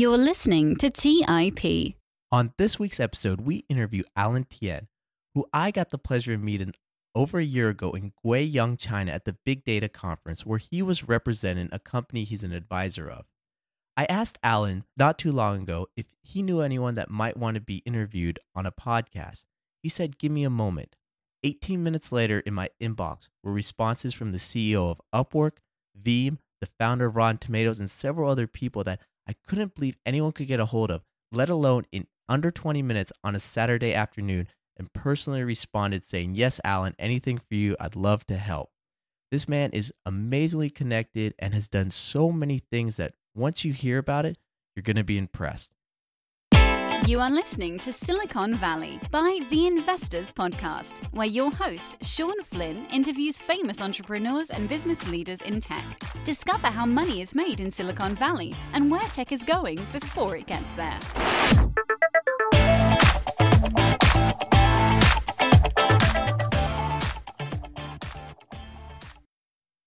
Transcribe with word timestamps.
You're 0.00 0.16
listening 0.16 0.76
to 0.76 0.88
TIP. 0.88 1.94
On 2.32 2.54
this 2.56 2.78
week's 2.78 3.00
episode, 3.00 3.42
we 3.42 3.66
interview 3.68 4.02
Alan 4.16 4.44
Tien, 4.44 4.88
who 5.34 5.44
I 5.52 5.70
got 5.70 5.90
the 5.90 5.98
pleasure 5.98 6.32
of 6.32 6.42
meeting 6.42 6.72
over 7.14 7.38
a 7.38 7.44
year 7.44 7.68
ago 7.68 7.90
in 7.90 8.14
Guiyang, 8.24 8.78
China 8.78 9.12
at 9.12 9.26
the 9.26 9.36
Big 9.44 9.62
Data 9.62 9.90
Conference, 9.90 10.46
where 10.46 10.56
he 10.58 10.80
was 10.80 11.06
representing 11.06 11.68
a 11.70 11.78
company 11.78 12.24
he's 12.24 12.42
an 12.42 12.54
advisor 12.54 13.10
of. 13.10 13.26
I 13.94 14.06
asked 14.06 14.38
Alan 14.42 14.84
not 14.96 15.18
too 15.18 15.32
long 15.32 15.64
ago 15.64 15.88
if 15.98 16.06
he 16.22 16.40
knew 16.42 16.62
anyone 16.62 16.94
that 16.94 17.10
might 17.10 17.36
want 17.36 17.56
to 17.56 17.60
be 17.60 17.82
interviewed 17.84 18.38
on 18.54 18.64
a 18.64 18.72
podcast. 18.72 19.44
He 19.82 19.90
said, 19.90 20.16
Give 20.16 20.32
me 20.32 20.44
a 20.44 20.48
moment. 20.48 20.96
18 21.44 21.82
minutes 21.82 22.10
later, 22.10 22.40
in 22.40 22.54
my 22.54 22.70
inbox 22.80 23.28
were 23.44 23.52
responses 23.52 24.14
from 24.14 24.32
the 24.32 24.38
CEO 24.38 24.92
of 24.92 25.02
Upwork, 25.14 25.58
Veem, 26.02 26.38
the 26.62 26.70
founder 26.78 27.06
of 27.08 27.16
Rotten 27.16 27.36
Tomatoes, 27.36 27.80
and 27.80 27.90
several 27.90 28.30
other 28.30 28.46
people 28.46 28.82
that 28.84 29.00
I 29.28 29.34
couldn't 29.46 29.74
believe 29.74 29.96
anyone 30.04 30.32
could 30.32 30.46
get 30.48 30.60
a 30.60 30.66
hold 30.66 30.90
of, 30.90 31.02
let 31.32 31.48
alone 31.48 31.84
in 31.92 32.06
under 32.28 32.50
20 32.50 32.80
minutes 32.82 33.12
on 33.24 33.34
a 33.34 33.40
Saturday 33.40 33.92
afternoon, 33.92 34.48
and 34.76 34.92
personally 34.92 35.42
responded 35.42 36.02
saying, 36.02 36.34
Yes, 36.34 36.60
Alan, 36.64 36.94
anything 36.98 37.38
for 37.38 37.54
you. 37.54 37.76
I'd 37.80 37.96
love 37.96 38.26
to 38.28 38.36
help. 38.36 38.70
This 39.30 39.48
man 39.48 39.70
is 39.72 39.92
amazingly 40.06 40.70
connected 40.70 41.34
and 41.38 41.54
has 41.54 41.68
done 41.68 41.90
so 41.90 42.32
many 42.32 42.58
things 42.58 42.96
that 42.96 43.14
once 43.34 43.64
you 43.64 43.72
hear 43.72 43.98
about 43.98 44.26
it, 44.26 44.38
you're 44.74 44.82
going 44.82 44.96
to 44.96 45.04
be 45.04 45.18
impressed. 45.18 45.70
You 47.06 47.18
are 47.18 47.30
listening 47.30 47.78
to 47.80 47.92
Silicon 47.92 48.56
Valley 48.56 49.00
by 49.10 49.40
The 49.50 49.66
Investors 49.66 50.32
Podcast, 50.32 51.02
where 51.12 51.26
your 51.26 51.50
host, 51.50 51.96
Shawn 52.02 52.40
Flynn, 52.42 52.86
interviews 52.92 53.38
famous 53.38 53.80
entrepreneurs 53.80 54.50
and 54.50 54.68
business 54.68 55.08
leaders 55.08 55.40
in 55.42 55.60
tech. 55.60 55.84
Discover 56.24 56.68
how 56.68 56.86
money 56.86 57.20
is 57.20 57.34
made 57.34 57.60
in 57.60 57.72
Silicon 57.72 58.14
Valley 58.14 58.54
and 58.74 58.90
where 58.90 59.00
tech 59.08 59.32
is 59.32 59.42
going 59.42 59.84
before 59.92 60.36
it 60.36 60.46
gets 60.46 60.74
there. 60.74 61.00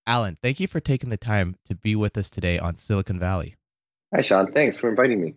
Alan, 0.06 0.36
thank 0.42 0.60
you 0.60 0.66
for 0.66 0.80
taking 0.80 1.08
the 1.08 1.16
time 1.16 1.56
to 1.64 1.74
be 1.74 1.96
with 1.96 2.18
us 2.18 2.28
today 2.28 2.58
on 2.58 2.76
Silicon 2.76 3.18
Valley. 3.18 3.54
Hi, 4.14 4.20
Shawn. 4.20 4.52
Thanks 4.52 4.78
for 4.78 4.90
inviting 4.90 5.22
me. 5.22 5.34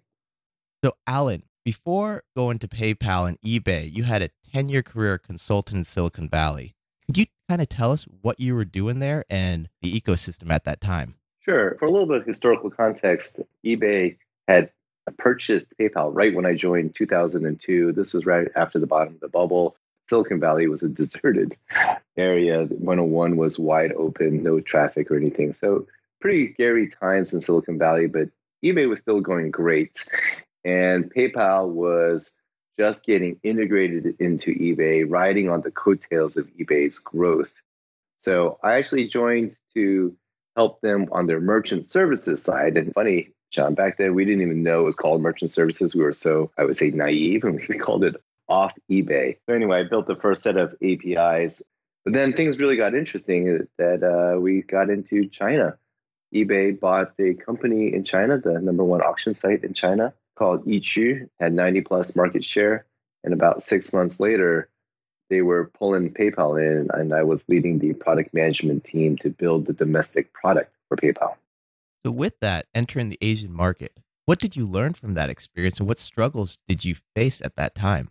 So, 0.84 0.94
Alan, 1.08 1.44
before 1.68 2.24
going 2.34 2.58
to 2.58 2.66
PayPal 2.66 3.28
and 3.28 3.38
eBay, 3.42 3.94
you 3.94 4.04
had 4.04 4.22
a 4.22 4.30
10 4.54 4.70
year 4.70 4.82
career 4.82 5.18
consultant 5.18 5.80
in 5.80 5.84
Silicon 5.84 6.30
Valley. 6.30 6.78
Could 7.06 7.18
you 7.18 7.26
kind 7.50 7.62
of 7.62 7.68
tell 7.68 7.92
us 7.92 8.04
what 8.22 8.40
you 8.40 8.56
were 8.56 8.64
doing 8.64 9.00
there 9.00 9.26
and 9.30 9.68
the 9.82 10.00
ecosystem 10.00 10.50
at 10.50 10.64
that 10.64 10.80
time? 10.80 11.16
Sure. 11.42 11.76
For 11.78 11.84
a 11.84 11.92
little 11.92 12.08
bit 12.08 12.22
of 12.22 12.26
historical 12.26 12.70
context, 12.70 13.42
eBay 13.66 14.16
had 14.48 14.72
purchased 15.18 15.74
PayPal 15.78 16.12
right 16.14 16.34
when 16.34 16.46
I 16.46 16.54
joined 16.56 16.96
2002. 16.96 17.92
This 17.92 18.14
was 18.14 18.26
right 18.26 18.48
after 18.56 18.80
the 18.80 18.88
bottom 18.88 19.16
of 19.16 19.20
the 19.20 19.28
bubble. 19.28 19.76
Silicon 20.08 20.40
Valley 20.40 20.70
was 20.70 20.84
a 20.84 20.88
deserted 21.04 21.58
area. 22.16 22.64
101 22.64 23.36
was 23.36 23.60
wide 23.60 23.92
open, 23.92 24.42
no 24.42 24.62
traffic 24.62 25.12
or 25.12 25.18
anything. 25.18 25.52
So, 25.52 25.86
pretty 26.22 26.54
scary 26.54 26.88
times 26.88 27.34
in 27.34 27.42
Silicon 27.42 27.78
Valley, 27.78 28.08
but 28.08 28.30
eBay 28.64 28.88
was 28.88 29.02
still 29.02 29.20
going 29.20 29.52
great. 29.52 30.08
And 30.64 31.14
PayPal 31.14 31.70
was 31.70 32.32
just 32.78 33.06
getting 33.06 33.40
integrated 33.44 34.16
into 34.20 34.54
eBay, 34.54 35.06
riding 35.08 35.50
on 35.50 35.62
the 35.62 35.72
coattails 35.72 36.38
of 36.38 36.48
eBay's 36.56 37.00
growth. 37.00 37.54
So 38.18 38.60
I 38.64 38.76
actually 38.76 39.08
joined 39.08 39.56
to 39.74 40.16
help 40.56 40.82
them 40.82 41.08
on 41.12 41.28
their 41.28 41.40
merchant 41.40 41.86
services 41.86 42.42
side. 42.42 42.78
And 42.78 42.94
funny, 42.94 43.30
John, 43.52 43.76
back 43.76 43.98
then 43.98 44.16
we 44.16 44.26
didn't 44.26 44.42
even 44.42 44.64
know 44.64 44.82
it 44.82 44.86
was 44.86 44.96
called 44.96 45.22
merchant 45.22 45.52
services. 45.52 45.96
We 45.96 46.02
were 46.02 46.14
so, 46.14 46.52
I 46.58 46.66
would 46.66 46.78
say, 46.78 46.92
naive, 46.92 47.44
and 47.44 47.62
we 47.68 47.78
called 47.80 48.04
it 48.04 48.16
off 48.48 48.74
eBay. 48.90 49.38
So 49.48 49.54
anyway, 49.54 49.82
I 49.82 49.84
built 49.84 50.08
the 50.08 50.16
first 50.16 50.44
set 50.44 50.58
of 50.58 50.76
APIs. 50.82 51.62
But 52.04 52.14
then 52.14 52.34
things 52.34 52.58
really 52.58 52.78
got 52.78 52.96
interesting 52.96 53.68
that 53.78 54.04
uh, 54.04 54.40
we 54.40 54.62
got 54.62 54.90
into 54.90 55.28
China. 55.28 55.78
eBay 56.34 56.80
bought 56.80 57.18
the 57.18 57.34
company 57.34 57.94
in 57.94 58.04
China, 58.04 58.38
the 58.38 58.62
number 58.62 58.84
one 58.84 59.02
auction 59.02 59.34
site 59.34 59.64
in 59.64 59.74
China, 59.74 60.14
called 60.38 60.66
Ichu 60.66 61.28
had 61.40 61.54
90 61.54 61.82
plus 61.82 62.16
market 62.16 62.44
share. 62.44 62.86
And 63.24 63.34
about 63.34 63.62
six 63.62 63.92
months 63.92 64.20
later, 64.20 64.70
they 65.30 65.42
were 65.42 65.72
pulling 65.78 66.14
PayPal 66.14 66.62
in, 66.62 66.88
and 66.94 67.14
I 67.14 67.24
was 67.24 67.50
leading 67.50 67.80
the 67.80 67.94
product 67.94 68.34
management 68.34 68.84
team 68.84 69.18
to 69.18 69.30
build 69.30 69.66
the 69.66 69.74
domestic 69.74 70.32
product 70.32 70.72
for 70.88 70.96
PayPal. 70.96 71.36
So, 72.06 72.12
with 72.12 72.40
that, 72.40 72.68
entering 72.74 73.10
the 73.10 73.18
Asian 73.22 73.52
market, 73.52 73.98
what 74.26 74.40
did 74.40 74.56
you 74.56 74.66
learn 74.66 74.94
from 74.94 75.14
that 75.14 75.30
experience 75.30 75.80
and 75.80 75.88
what 75.88 76.00
struggles 76.00 76.60
did 76.68 76.86
you 76.86 76.96
face 77.16 77.42
at 77.42 77.56
that 77.56 77.76
time? 77.76 78.10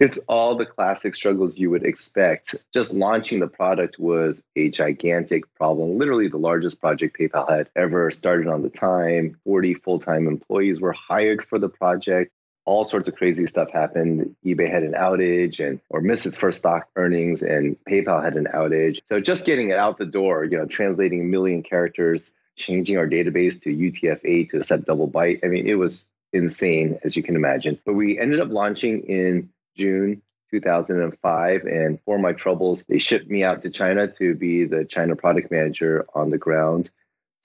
It's 0.00 0.18
all 0.28 0.56
the 0.56 0.66
classic 0.66 1.14
struggles 1.14 1.58
you 1.58 1.70
would 1.70 1.84
expect. 1.84 2.54
Just 2.72 2.94
launching 2.94 3.40
the 3.40 3.46
product 3.46 3.98
was 3.98 4.42
a 4.56 4.70
gigantic 4.70 5.52
problem. 5.54 5.98
Literally, 5.98 6.28
the 6.28 6.38
largest 6.38 6.80
project 6.80 7.16
PayPal 7.18 7.48
had 7.48 7.68
ever 7.76 8.10
started 8.10 8.48
on 8.48 8.62
the 8.62 8.70
time. 8.70 9.38
40 9.44 9.74
full 9.74 9.98
time 9.98 10.26
employees 10.26 10.80
were 10.80 10.92
hired 10.92 11.44
for 11.44 11.58
the 11.58 11.68
project. 11.68 12.32
All 12.66 12.82
sorts 12.82 13.08
of 13.08 13.16
crazy 13.16 13.46
stuff 13.46 13.70
happened. 13.70 14.36
eBay 14.44 14.70
had 14.70 14.84
an 14.84 14.94
outage 14.94 15.60
and 15.60 15.80
or 15.90 16.00
missed 16.00 16.24
its 16.24 16.38
first 16.38 16.60
stock 16.60 16.88
earnings, 16.96 17.42
and 17.42 17.76
PayPal 17.88 18.24
had 18.24 18.36
an 18.36 18.48
outage. 18.54 19.00
So 19.06 19.20
just 19.20 19.44
getting 19.44 19.68
it 19.68 19.78
out 19.78 19.98
the 19.98 20.06
door, 20.06 20.44
you 20.44 20.56
know, 20.56 20.64
translating 20.64 21.20
a 21.20 21.24
million 21.24 21.62
characters, 21.62 22.32
changing 22.56 22.96
our 22.96 23.06
database 23.06 23.60
to 23.62 23.68
UTF-8 23.68 24.50
to 24.50 24.64
set 24.64 24.86
double 24.86 25.10
byte. 25.10 25.40
I 25.44 25.48
mean, 25.48 25.66
it 25.66 25.74
was 25.74 26.06
insane, 26.32 26.98
as 27.04 27.16
you 27.16 27.22
can 27.22 27.36
imagine. 27.36 27.78
But 27.84 27.94
we 27.94 28.18
ended 28.18 28.40
up 28.40 28.50
launching 28.50 29.02
in 29.02 29.50
June 29.76 30.22
2005. 30.50 31.64
And 31.64 31.98
for 32.04 32.18
my 32.18 32.32
troubles, 32.32 32.84
they 32.84 32.98
shipped 32.98 33.28
me 33.28 33.42
out 33.44 33.62
to 33.62 33.70
China 33.70 34.08
to 34.14 34.34
be 34.34 34.64
the 34.64 34.84
China 34.84 35.16
product 35.16 35.50
manager 35.50 36.06
on 36.14 36.30
the 36.30 36.38
ground. 36.38 36.90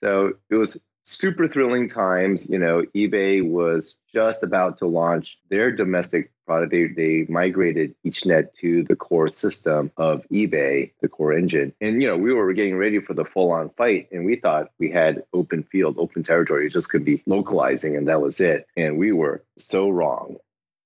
So 0.00 0.34
it 0.48 0.54
was 0.54 0.82
super 1.02 1.48
thrilling 1.48 1.88
times. 1.88 2.48
You 2.48 2.58
know, 2.58 2.84
eBay 2.94 3.48
was 3.48 3.96
just 4.12 4.42
about 4.42 4.78
to 4.78 4.86
launch 4.86 5.38
their 5.48 5.72
domestic 5.72 6.30
product. 6.46 6.72
They, 6.72 6.86
they 6.86 7.26
migrated 7.28 7.94
EachNet 8.06 8.54
to 8.56 8.84
the 8.84 8.96
core 8.96 9.28
system 9.28 9.90
of 9.96 10.26
eBay, 10.28 10.92
the 11.00 11.08
core 11.08 11.32
engine. 11.32 11.72
And, 11.80 12.00
you 12.00 12.08
know, 12.08 12.16
we 12.16 12.32
were 12.32 12.52
getting 12.52 12.76
ready 12.76 13.00
for 13.00 13.14
the 13.14 13.24
full 13.24 13.52
on 13.52 13.70
fight. 13.70 14.08
And 14.12 14.24
we 14.24 14.36
thought 14.36 14.70
we 14.78 14.90
had 14.90 15.24
open 15.32 15.62
field, 15.64 15.96
open 15.98 16.22
territory. 16.22 16.66
It 16.66 16.72
just 16.72 16.90
could 16.90 17.04
be 17.04 17.22
localizing, 17.26 17.96
and 17.96 18.08
that 18.08 18.20
was 18.20 18.40
it. 18.40 18.66
And 18.76 18.98
we 18.98 19.12
were 19.12 19.42
so 19.58 19.88
wrong. 19.88 20.36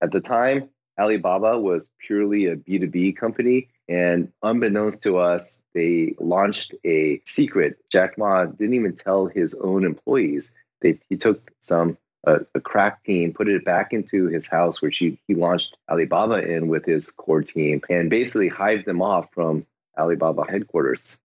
At 0.00 0.12
the 0.12 0.20
time, 0.20 0.68
Alibaba 0.98 1.58
was 1.58 1.90
purely 1.98 2.46
a 2.46 2.56
B2B 2.56 3.16
company. 3.16 3.68
And 3.88 4.32
unbeknownst 4.42 5.02
to 5.02 5.18
us, 5.18 5.62
they 5.74 6.14
launched 6.18 6.74
a 6.84 7.20
secret. 7.24 7.78
Jack 7.90 8.16
Ma 8.16 8.46
didn't 8.46 8.74
even 8.74 8.96
tell 8.96 9.26
his 9.26 9.54
own 9.54 9.84
employees. 9.84 10.54
They, 10.80 11.00
he 11.08 11.16
took 11.16 11.50
some 11.60 11.98
a, 12.26 12.40
a, 12.54 12.60
crack 12.60 13.04
team, 13.04 13.34
put 13.34 13.48
it 13.48 13.64
back 13.64 13.92
into 13.92 14.28
his 14.28 14.48
house, 14.48 14.80
which 14.80 14.98
he, 14.98 15.18
he 15.26 15.34
launched 15.34 15.76
Alibaba 15.90 16.36
in 16.36 16.68
with 16.68 16.86
his 16.86 17.10
core 17.10 17.42
team, 17.42 17.82
and 17.90 18.08
basically 18.08 18.48
hived 18.48 18.86
them 18.86 19.02
off 19.02 19.28
from 19.32 19.66
Alibaba 19.98 20.44
headquarters. 20.48 21.18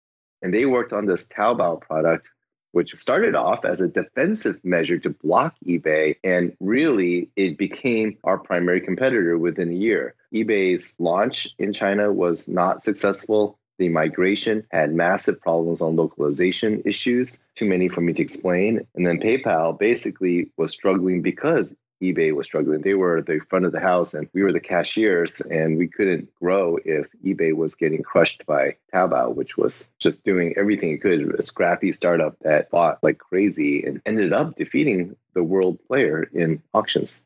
And 0.42 0.52
they 0.52 0.64
worked 0.64 0.92
on 0.92 1.06
this 1.06 1.28
Taobao 1.28 1.80
product 1.80 2.30
which 2.76 2.94
started 2.94 3.34
off 3.34 3.64
as 3.64 3.80
a 3.80 3.88
defensive 3.88 4.62
measure 4.62 4.98
to 4.98 5.08
block 5.08 5.56
eBay. 5.66 6.14
And 6.22 6.54
really, 6.60 7.30
it 7.34 7.56
became 7.56 8.18
our 8.22 8.36
primary 8.36 8.82
competitor 8.82 9.38
within 9.38 9.70
a 9.70 9.74
year. 9.74 10.14
eBay's 10.30 10.94
launch 10.98 11.48
in 11.58 11.72
China 11.72 12.12
was 12.12 12.48
not 12.48 12.82
successful. 12.82 13.58
The 13.78 13.88
migration 13.88 14.66
had 14.70 14.92
massive 14.92 15.40
problems 15.40 15.80
on 15.80 15.96
localization 15.96 16.82
issues, 16.84 17.38
too 17.54 17.64
many 17.66 17.88
for 17.88 18.02
me 18.02 18.12
to 18.12 18.20
explain. 18.20 18.86
And 18.94 19.06
then 19.06 19.20
PayPal 19.20 19.78
basically 19.78 20.50
was 20.58 20.70
struggling 20.70 21.22
because 21.22 21.74
eBay 22.02 22.34
was 22.34 22.46
struggling. 22.46 22.82
They 22.82 22.94
were 22.94 23.22
the 23.22 23.40
front 23.48 23.64
of 23.64 23.72
the 23.72 23.80
house 23.80 24.14
and 24.14 24.28
we 24.32 24.42
were 24.42 24.52
the 24.52 24.60
cashiers, 24.60 25.40
and 25.40 25.78
we 25.78 25.88
couldn't 25.88 26.34
grow 26.34 26.78
if 26.84 27.08
eBay 27.24 27.54
was 27.54 27.74
getting 27.74 28.02
crushed 28.02 28.44
by 28.46 28.76
Taobao, 28.92 29.34
which 29.34 29.56
was 29.56 29.90
just 29.98 30.24
doing 30.24 30.54
everything 30.56 30.92
it 30.92 31.02
could. 31.02 31.34
A 31.38 31.42
scrappy 31.42 31.92
startup 31.92 32.36
that 32.40 32.70
fought 32.70 32.98
like 33.02 33.18
crazy 33.18 33.84
and 33.84 34.00
ended 34.06 34.32
up 34.32 34.56
defeating 34.56 35.16
the 35.34 35.42
world 35.42 35.78
player 35.86 36.28
in 36.32 36.62
auctions. 36.74 37.22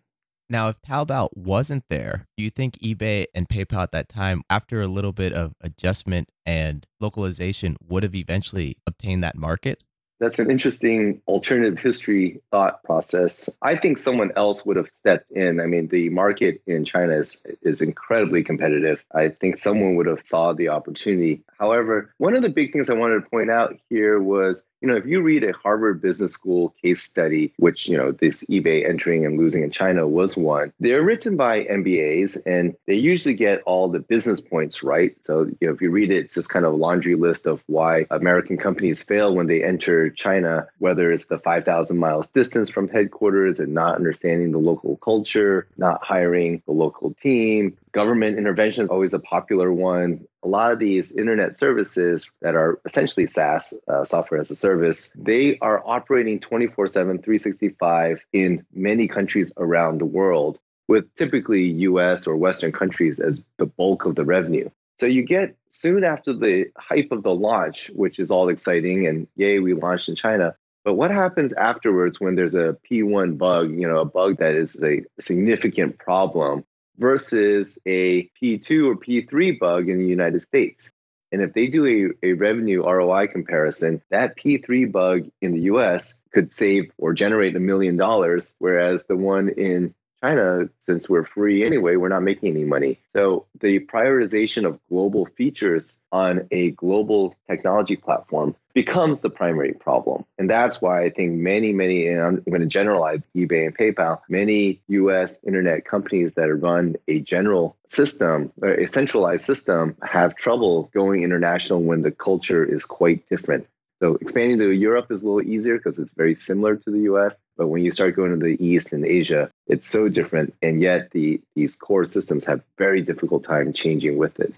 Now, 0.48 0.68
if 0.68 0.82
Taobao 0.82 1.28
wasn't 1.36 1.84
there, 1.88 2.26
do 2.36 2.42
you 2.42 2.50
think 2.50 2.76
eBay 2.78 3.26
and 3.36 3.48
PayPal 3.48 3.84
at 3.84 3.92
that 3.92 4.08
time, 4.08 4.42
after 4.50 4.80
a 4.80 4.88
little 4.88 5.12
bit 5.12 5.32
of 5.32 5.54
adjustment 5.60 6.28
and 6.44 6.86
localization, 6.98 7.76
would 7.88 8.02
have 8.02 8.16
eventually 8.16 8.76
obtained 8.84 9.22
that 9.22 9.36
market? 9.36 9.84
That's 10.20 10.38
an 10.38 10.50
interesting 10.50 11.22
alternative 11.26 11.78
history 11.78 12.42
thought 12.50 12.84
process. 12.84 13.48
I 13.62 13.76
think 13.76 13.98
someone 13.98 14.32
else 14.36 14.66
would 14.66 14.76
have 14.76 14.90
stepped 14.90 15.32
in. 15.32 15.60
I 15.60 15.66
mean, 15.66 15.88
the 15.88 16.10
market 16.10 16.60
in 16.66 16.84
China 16.84 17.14
is, 17.14 17.42
is 17.62 17.80
incredibly 17.80 18.44
competitive. 18.44 19.02
I 19.10 19.28
think 19.28 19.58
someone 19.58 19.96
would 19.96 20.06
have 20.06 20.20
saw 20.24 20.52
the 20.52 20.68
opportunity. 20.68 21.42
However, 21.58 22.12
one 22.18 22.36
of 22.36 22.42
the 22.42 22.50
big 22.50 22.72
things 22.72 22.90
I 22.90 22.94
wanted 22.94 23.24
to 23.24 23.30
point 23.30 23.50
out 23.50 23.78
here 23.88 24.20
was 24.20 24.62
you 24.80 24.88
know, 24.88 24.96
if 24.96 25.06
you 25.06 25.20
read 25.20 25.44
a 25.44 25.52
Harvard 25.52 26.00
Business 26.00 26.32
School 26.32 26.74
case 26.82 27.02
study, 27.02 27.52
which, 27.56 27.88
you 27.88 27.96
know, 27.96 28.12
this 28.12 28.44
eBay 28.44 28.88
entering 28.88 29.26
and 29.26 29.38
losing 29.38 29.62
in 29.62 29.70
China 29.70 30.06
was 30.06 30.36
one, 30.36 30.72
they're 30.80 31.02
written 31.02 31.36
by 31.36 31.64
MBAs 31.64 32.38
and 32.46 32.74
they 32.86 32.94
usually 32.94 33.34
get 33.34 33.62
all 33.62 33.88
the 33.88 33.98
business 33.98 34.40
points 34.40 34.82
right. 34.82 35.16
So, 35.20 35.44
you 35.60 35.68
know, 35.68 35.72
if 35.72 35.82
you 35.82 35.90
read 35.90 36.10
it, 36.10 36.24
it's 36.24 36.34
just 36.34 36.50
kind 36.50 36.64
of 36.64 36.72
a 36.72 36.76
laundry 36.76 37.14
list 37.14 37.46
of 37.46 37.62
why 37.66 38.06
American 38.10 38.56
companies 38.56 39.02
fail 39.02 39.34
when 39.34 39.46
they 39.46 39.62
enter 39.62 40.10
China, 40.10 40.66
whether 40.78 41.10
it's 41.10 41.26
the 41.26 41.38
5,000 41.38 41.98
miles 41.98 42.28
distance 42.28 42.70
from 42.70 42.88
headquarters 42.88 43.60
and 43.60 43.74
not 43.74 43.96
understanding 43.96 44.52
the 44.52 44.58
local 44.58 44.96
culture, 44.96 45.66
not 45.76 46.02
hiring 46.02 46.62
the 46.66 46.72
local 46.72 47.14
team, 47.14 47.76
Government 47.92 48.38
intervention 48.38 48.84
is 48.84 48.90
always 48.90 49.14
a 49.14 49.18
popular 49.18 49.72
one. 49.72 50.26
A 50.42 50.48
lot 50.48 50.72
of 50.72 50.78
these 50.78 51.12
internet 51.12 51.54
services 51.54 52.30
that 52.40 52.54
are 52.54 52.80
essentially 52.84 53.26
SaaS, 53.26 53.74
uh, 53.86 54.04
software 54.04 54.40
as 54.40 54.50
a 54.50 54.56
service, 54.56 55.12
they 55.14 55.58
are 55.58 55.82
operating 55.84 56.40
24 56.40 56.86
7, 56.86 57.18
365 57.18 58.24
in 58.32 58.64
many 58.72 59.06
countries 59.06 59.52
around 59.56 59.98
the 59.98 60.06
world, 60.06 60.58
with 60.88 61.14
typically 61.14 61.64
US 61.64 62.26
or 62.26 62.36
Western 62.36 62.72
countries 62.72 63.20
as 63.20 63.46
the 63.58 63.66
bulk 63.66 64.06
of 64.06 64.14
the 64.14 64.24
revenue. 64.24 64.70
So 65.00 65.06
you 65.06 65.22
get 65.22 65.56
soon 65.68 66.04
after 66.04 66.34
the 66.34 66.66
hype 66.76 67.10
of 67.10 67.22
the 67.22 67.34
launch, 67.34 67.90
which 67.94 68.18
is 68.18 68.30
all 68.30 68.50
exciting, 68.50 69.06
and 69.06 69.26
yay, 69.34 69.58
we 69.58 69.72
launched 69.72 70.10
in 70.10 70.14
China. 70.14 70.54
But 70.84 70.94
what 70.94 71.10
happens 71.10 71.52
afterwards 71.52 72.20
when 72.20 72.34
there's 72.34 72.54
a 72.54 72.76
P1 72.90 73.38
bug, 73.38 73.70
you 73.70 73.88
know, 73.88 74.00
a 74.00 74.04
bug 74.04 74.38
that 74.38 74.54
is 74.54 74.82
a 74.82 75.04
significant 75.18 75.98
problem? 75.98 76.64
Versus 77.00 77.78
a 77.86 78.30
P2 78.40 78.86
or 78.86 78.96
P3 78.96 79.58
bug 79.58 79.88
in 79.88 79.98
the 79.98 80.06
United 80.06 80.42
States. 80.42 80.92
And 81.32 81.42
if 81.42 81.52
they 81.54 81.68
do 81.68 82.14
a, 82.22 82.28
a 82.28 82.32
revenue 82.34 82.84
ROI 82.84 83.28
comparison, 83.28 84.02
that 84.10 84.36
P3 84.36 84.90
bug 84.92 85.30
in 85.40 85.52
the 85.52 85.62
US 85.62 86.14
could 86.32 86.52
save 86.52 86.92
or 86.98 87.12
generate 87.12 87.56
a 87.56 87.60
million 87.60 87.96
dollars, 87.96 88.54
whereas 88.58 89.04
the 89.06 89.16
one 89.16 89.48
in 89.48 89.94
China, 90.22 90.68
since 90.78 91.08
we're 91.08 91.24
free 91.24 91.64
anyway, 91.64 91.96
we're 91.96 92.08
not 92.08 92.22
making 92.22 92.54
any 92.54 92.64
money. 92.64 92.98
So 93.08 93.46
the 93.60 93.80
prioritization 93.80 94.66
of 94.66 94.78
global 94.88 95.26
features 95.26 95.96
on 96.12 96.46
a 96.50 96.72
global 96.72 97.34
technology 97.48 97.96
platform 97.96 98.54
becomes 98.74 99.20
the 99.20 99.30
primary 99.30 99.72
problem. 99.72 100.24
And 100.38 100.48
that's 100.48 100.80
why 100.80 101.02
I 101.02 101.10
think 101.10 101.32
many, 101.34 101.72
many, 101.72 102.06
and 102.06 102.20
I'm 102.20 102.42
going 102.48 102.60
to 102.60 102.66
generalize 102.66 103.20
eBay 103.34 103.66
and 103.66 103.76
PayPal, 103.76 104.20
many 104.28 104.80
US 104.88 105.40
internet 105.44 105.84
companies 105.84 106.34
that 106.34 106.52
run 106.54 106.96
a 107.08 107.20
general 107.20 107.76
system, 107.86 108.52
or 108.60 108.74
a 108.74 108.86
centralized 108.86 109.44
system, 109.44 109.96
have 110.02 110.36
trouble 110.36 110.90
going 110.94 111.22
international 111.22 111.82
when 111.82 112.02
the 112.02 112.10
culture 112.10 112.64
is 112.64 112.84
quite 112.84 113.28
different. 113.28 113.66
So 114.02 114.14
expanding 114.20 114.58
to 114.58 114.70
Europe 114.70 115.10
is 115.10 115.22
a 115.22 115.28
little 115.28 115.42
easier 115.42 115.76
because 115.76 115.98
it's 115.98 116.12
very 116.12 116.34
similar 116.34 116.76
to 116.76 116.90
the 116.90 117.00
US. 117.12 117.42
But 117.56 117.68
when 117.68 117.84
you 117.84 117.90
start 117.90 118.16
going 118.16 118.30
to 118.30 118.36
the 118.44 118.56
East 118.64 118.92
and 118.92 119.04
Asia, 119.04 119.50
it's 119.66 119.86
so 119.86 120.08
different. 120.08 120.54
And 120.62 120.80
yet 120.80 121.10
the 121.10 121.40
these 121.54 121.76
core 121.76 122.06
systems 122.06 122.44
have 122.46 122.62
very 122.78 123.02
difficult 123.02 123.44
time 123.44 123.72
changing 123.72 124.16
with 124.16 124.40
it. 124.40 124.54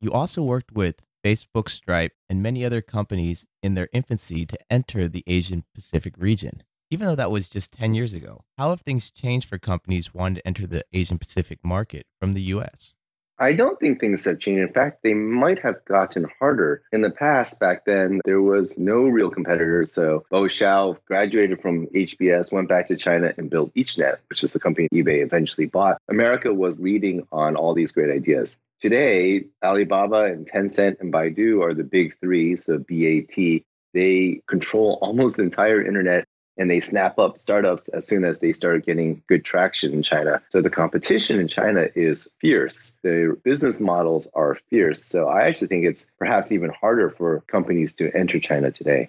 You 0.00 0.12
also 0.12 0.42
worked 0.42 0.72
with 0.72 1.04
Facebook, 1.24 1.68
Stripe, 1.68 2.12
and 2.28 2.42
many 2.42 2.64
other 2.64 2.82
companies 2.82 3.46
in 3.62 3.74
their 3.74 3.88
infancy 3.92 4.46
to 4.46 4.58
enter 4.70 5.08
the 5.08 5.24
Asian 5.26 5.64
Pacific 5.74 6.14
region. 6.18 6.62
Even 6.90 7.06
though 7.08 7.14
that 7.16 7.30
was 7.30 7.48
just 7.48 7.72
10 7.72 7.94
years 7.94 8.12
ago, 8.12 8.44
how 8.58 8.70
have 8.70 8.82
things 8.82 9.10
changed 9.10 9.48
for 9.48 9.58
companies 9.58 10.14
wanting 10.14 10.36
to 10.36 10.46
enter 10.46 10.66
the 10.66 10.84
Asian 10.92 11.18
Pacific 11.18 11.58
market 11.64 12.06
from 12.20 12.34
the 12.34 12.42
US? 12.42 12.94
I 13.38 13.52
don't 13.52 13.78
think 13.80 14.00
things 14.00 14.24
have 14.26 14.38
changed. 14.38 14.62
In 14.62 14.72
fact, 14.72 15.02
they 15.02 15.14
might 15.14 15.58
have 15.60 15.84
gotten 15.84 16.26
harder. 16.38 16.82
In 16.92 17.00
the 17.00 17.10
past, 17.10 17.58
back 17.58 17.84
then, 17.84 18.20
there 18.24 18.40
was 18.40 18.78
no 18.78 19.08
real 19.08 19.30
competitor. 19.30 19.84
So 19.86 20.24
Bo 20.30 20.46
Shao 20.46 20.96
graduated 21.06 21.60
from 21.60 21.86
HBS, 21.88 22.52
went 22.52 22.68
back 22.68 22.86
to 22.88 22.96
China 22.96 23.32
and 23.36 23.50
built 23.50 23.74
EachNet, 23.74 24.18
which 24.28 24.44
is 24.44 24.52
the 24.52 24.60
company 24.60 24.88
eBay 24.94 25.22
eventually 25.22 25.66
bought. 25.66 25.98
America 26.08 26.54
was 26.54 26.80
leading 26.80 27.26
on 27.32 27.56
all 27.56 27.74
these 27.74 27.92
great 27.92 28.10
ideas. 28.10 28.56
Today, 28.80 29.46
Alibaba 29.64 30.24
and 30.24 30.48
Tencent 30.48 31.00
and 31.00 31.12
Baidu 31.12 31.62
are 31.62 31.72
the 31.72 31.84
big 31.84 32.18
three, 32.20 32.54
so 32.56 32.78
BAT. 32.78 33.62
They 33.94 34.42
control 34.48 34.98
almost 35.00 35.36
the 35.36 35.44
entire 35.44 35.84
internet 35.84 36.26
and 36.56 36.70
they 36.70 36.80
snap 36.80 37.18
up 37.18 37.38
startups 37.38 37.88
as 37.88 38.06
soon 38.06 38.24
as 38.24 38.38
they 38.38 38.52
start 38.52 38.86
getting 38.86 39.22
good 39.26 39.44
traction 39.44 39.92
in 39.92 40.02
China. 40.02 40.42
So 40.48 40.62
the 40.62 40.70
competition 40.70 41.40
in 41.40 41.48
China 41.48 41.88
is 41.94 42.28
fierce. 42.40 42.92
The 43.02 43.36
business 43.44 43.80
models 43.80 44.28
are 44.34 44.56
fierce. 44.70 45.04
So 45.04 45.28
I 45.28 45.42
actually 45.42 45.68
think 45.68 45.84
it's 45.84 46.06
perhaps 46.18 46.52
even 46.52 46.70
harder 46.70 47.10
for 47.10 47.40
companies 47.46 47.94
to 47.94 48.14
enter 48.16 48.38
China 48.38 48.70
today. 48.70 49.08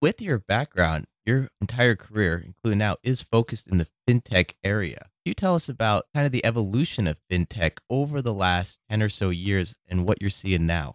With 0.00 0.22
your 0.22 0.38
background, 0.38 1.06
your 1.26 1.48
entire 1.60 1.96
career, 1.96 2.42
including 2.44 2.78
now, 2.78 2.96
is 3.02 3.22
focused 3.22 3.68
in 3.68 3.76
the 3.76 3.86
fintech 4.08 4.52
area. 4.64 4.98
Can 4.98 5.30
you 5.30 5.34
tell 5.34 5.54
us 5.54 5.68
about 5.68 6.06
kind 6.14 6.24
of 6.24 6.32
the 6.32 6.44
evolution 6.44 7.06
of 7.06 7.18
fintech 7.30 7.72
over 7.90 8.22
the 8.22 8.32
last 8.32 8.80
10 8.90 9.02
or 9.02 9.10
so 9.10 9.28
years 9.28 9.76
and 9.86 10.06
what 10.06 10.20
you're 10.20 10.30
seeing 10.30 10.66
now? 10.66 10.94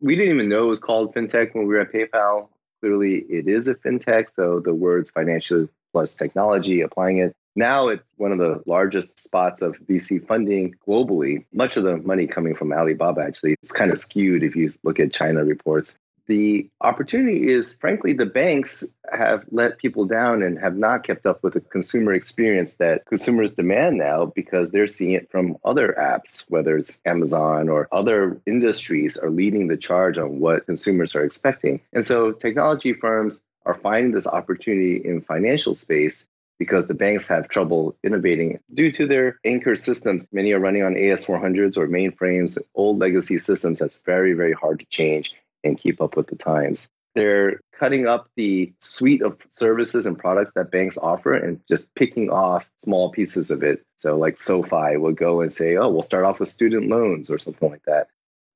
We 0.00 0.16
didn't 0.16 0.34
even 0.34 0.48
know 0.48 0.64
it 0.64 0.68
was 0.68 0.80
called 0.80 1.14
fintech 1.14 1.54
when 1.54 1.66
we 1.66 1.74
were 1.74 1.80
at 1.80 1.92
PayPal. 1.92 2.48
Clearly, 2.82 3.18
it 3.18 3.46
is 3.46 3.68
a 3.68 3.74
fintech. 3.74 4.34
So 4.34 4.60
the 4.60 4.74
words 4.74 5.08
financial 5.10 5.68
plus 5.92 6.14
technology, 6.14 6.80
applying 6.80 7.18
it. 7.18 7.32
Now 7.54 7.88
it's 7.88 8.12
one 8.16 8.32
of 8.32 8.38
the 8.38 8.62
largest 8.66 9.22
spots 9.22 9.62
of 9.62 9.76
VC 9.80 10.26
funding 10.26 10.74
globally. 10.88 11.44
Much 11.52 11.76
of 11.76 11.84
the 11.84 11.98
money 11.98 12.26
coming 12.26 12.54
from 12.54 12.72
Alibaba, 12.72 13.20
actually. 13.20 13.56
It's 13.62 13.72
kind 13.72 13.92
of 13.92 13.98
skewed 13.98 14.42
if 14.42 14.56
you 14.56 14.72
look 14.82 14.98
at 14.98 15.12
China 15.12 15.44
reports 15.44 15.98
the 16.32 16.70
opportunity 16.80 17.48
is 17.48 17.74
frankly 17.74 18.14
the 18.14 18.24
banks 18.24 18.84
have 19.12 19.44
let 19.50 19.76
people 19.76 20.06
down 20.06 20.42
and 20.42 20.58
have 20.58 20.76
not 20.76 21.04
kept 21.04 21.26
up 21.26 21.42
with 21.42 21.52
the 21.52 21.60
consumer 21.60 22.14
experience 22.14 22.76
that 22.76 23.04
consumers 23.04 23.52
demand 23.52 23.98
now 23.98 24.24
because 24.24 24.70
they're 24.70 24.86
seeing 24.86 25.12
it 25.12 25.30
from 25.30 25.58
other 25.62 25.94
apps 25.98 26.50
whether 26.50 26.74
it's 26.74 26.98
amazon 27.04 27.68
or 27.68 27.86
other 27.92 28.40
industries 28.46 29.18
are 29.18 29.28
leading 29.30 29.66
the 29.66 29.76
charge 29.76 30.16
on 30.16 30.40
what 30.40 30.64
consumers 30.64 31.14
are 31.14 31.24
expecting. 31.24 31.80
And 31.92 32.04
so 32.04 32.32
technology 32.32 32.94
firms 32.94 33.42
are 33.66 33.74
finding 33.74 34.12
this 34.12 34.26
opportunity 34.26 34.96
in 34.96 35.20
financial 35.20 35.74
space 35.74 36.26
because 36.58 36.86
the 36.86 36.94
banks 36.94 37.28
have 37.28 37.48
trouble 37.48 37.96
innovating. 38.04 38.60
Due 38.72 38.92
to 38.92 39.06
their 39.06 39.38
anchor 39.44 39.74
systems. 39.74 40.28
Many 40.32 40.52
are 40.52 40.60
running 40.60 40.84
on 40.84 40.94
AS400s 40.94 41.76
or 41.76 41.88
mainframes, 41.88 42.56
old 42.74 42.98
legacy 42.98 43.38
systems 43.38 43.80
that's 43.80 43.98
very, 43.98 44.32
very 44.34 44.52
hard 44.52 44.78
to 44.80 44.86
change 44.86 45.34
and 45.64 45.78
keep 45.78 46.00
up 46.00 46.16
with 46.16 46.26
the 46.28 46.36
times. 46.36 46.88
They're 47.14 47.60
cutting 47.72 48.06
up 48.06 48.28
the 48.36 48.72
suite 48.78 49.22
of 49.22 49.36
services 49.46 50.06
and 50.06 50.18
products 50.18 50.52
that 50.54 50.70
banks 50.70 50.96
offer 50.96 51.34
and 51.34 51.60
just 51.68 51.94
picking 51.94 52.30
off 52.30 52.70
small 52.76 53.10
pieces 53.10 53.50
of 53.50 53.62
it. 53.62 53.84
So, 53.96 54.16
like 54.16 54.38
SoFi 54.38 54.96
will 54.96 55.12
go 55.12 55.42
and 55.42 55.52
say, 55.52 55.76
oh, 55.76 55.90
we'll 55.90 56.02
start 56.02 56.24
off 56.24 56.40
with 56.40 56.48
student 56.48 56.88
loans 56.88 57.30
or 57.30 57.38
something 57.38 57.70
like 57.70 57.82
that. 57.84 58.08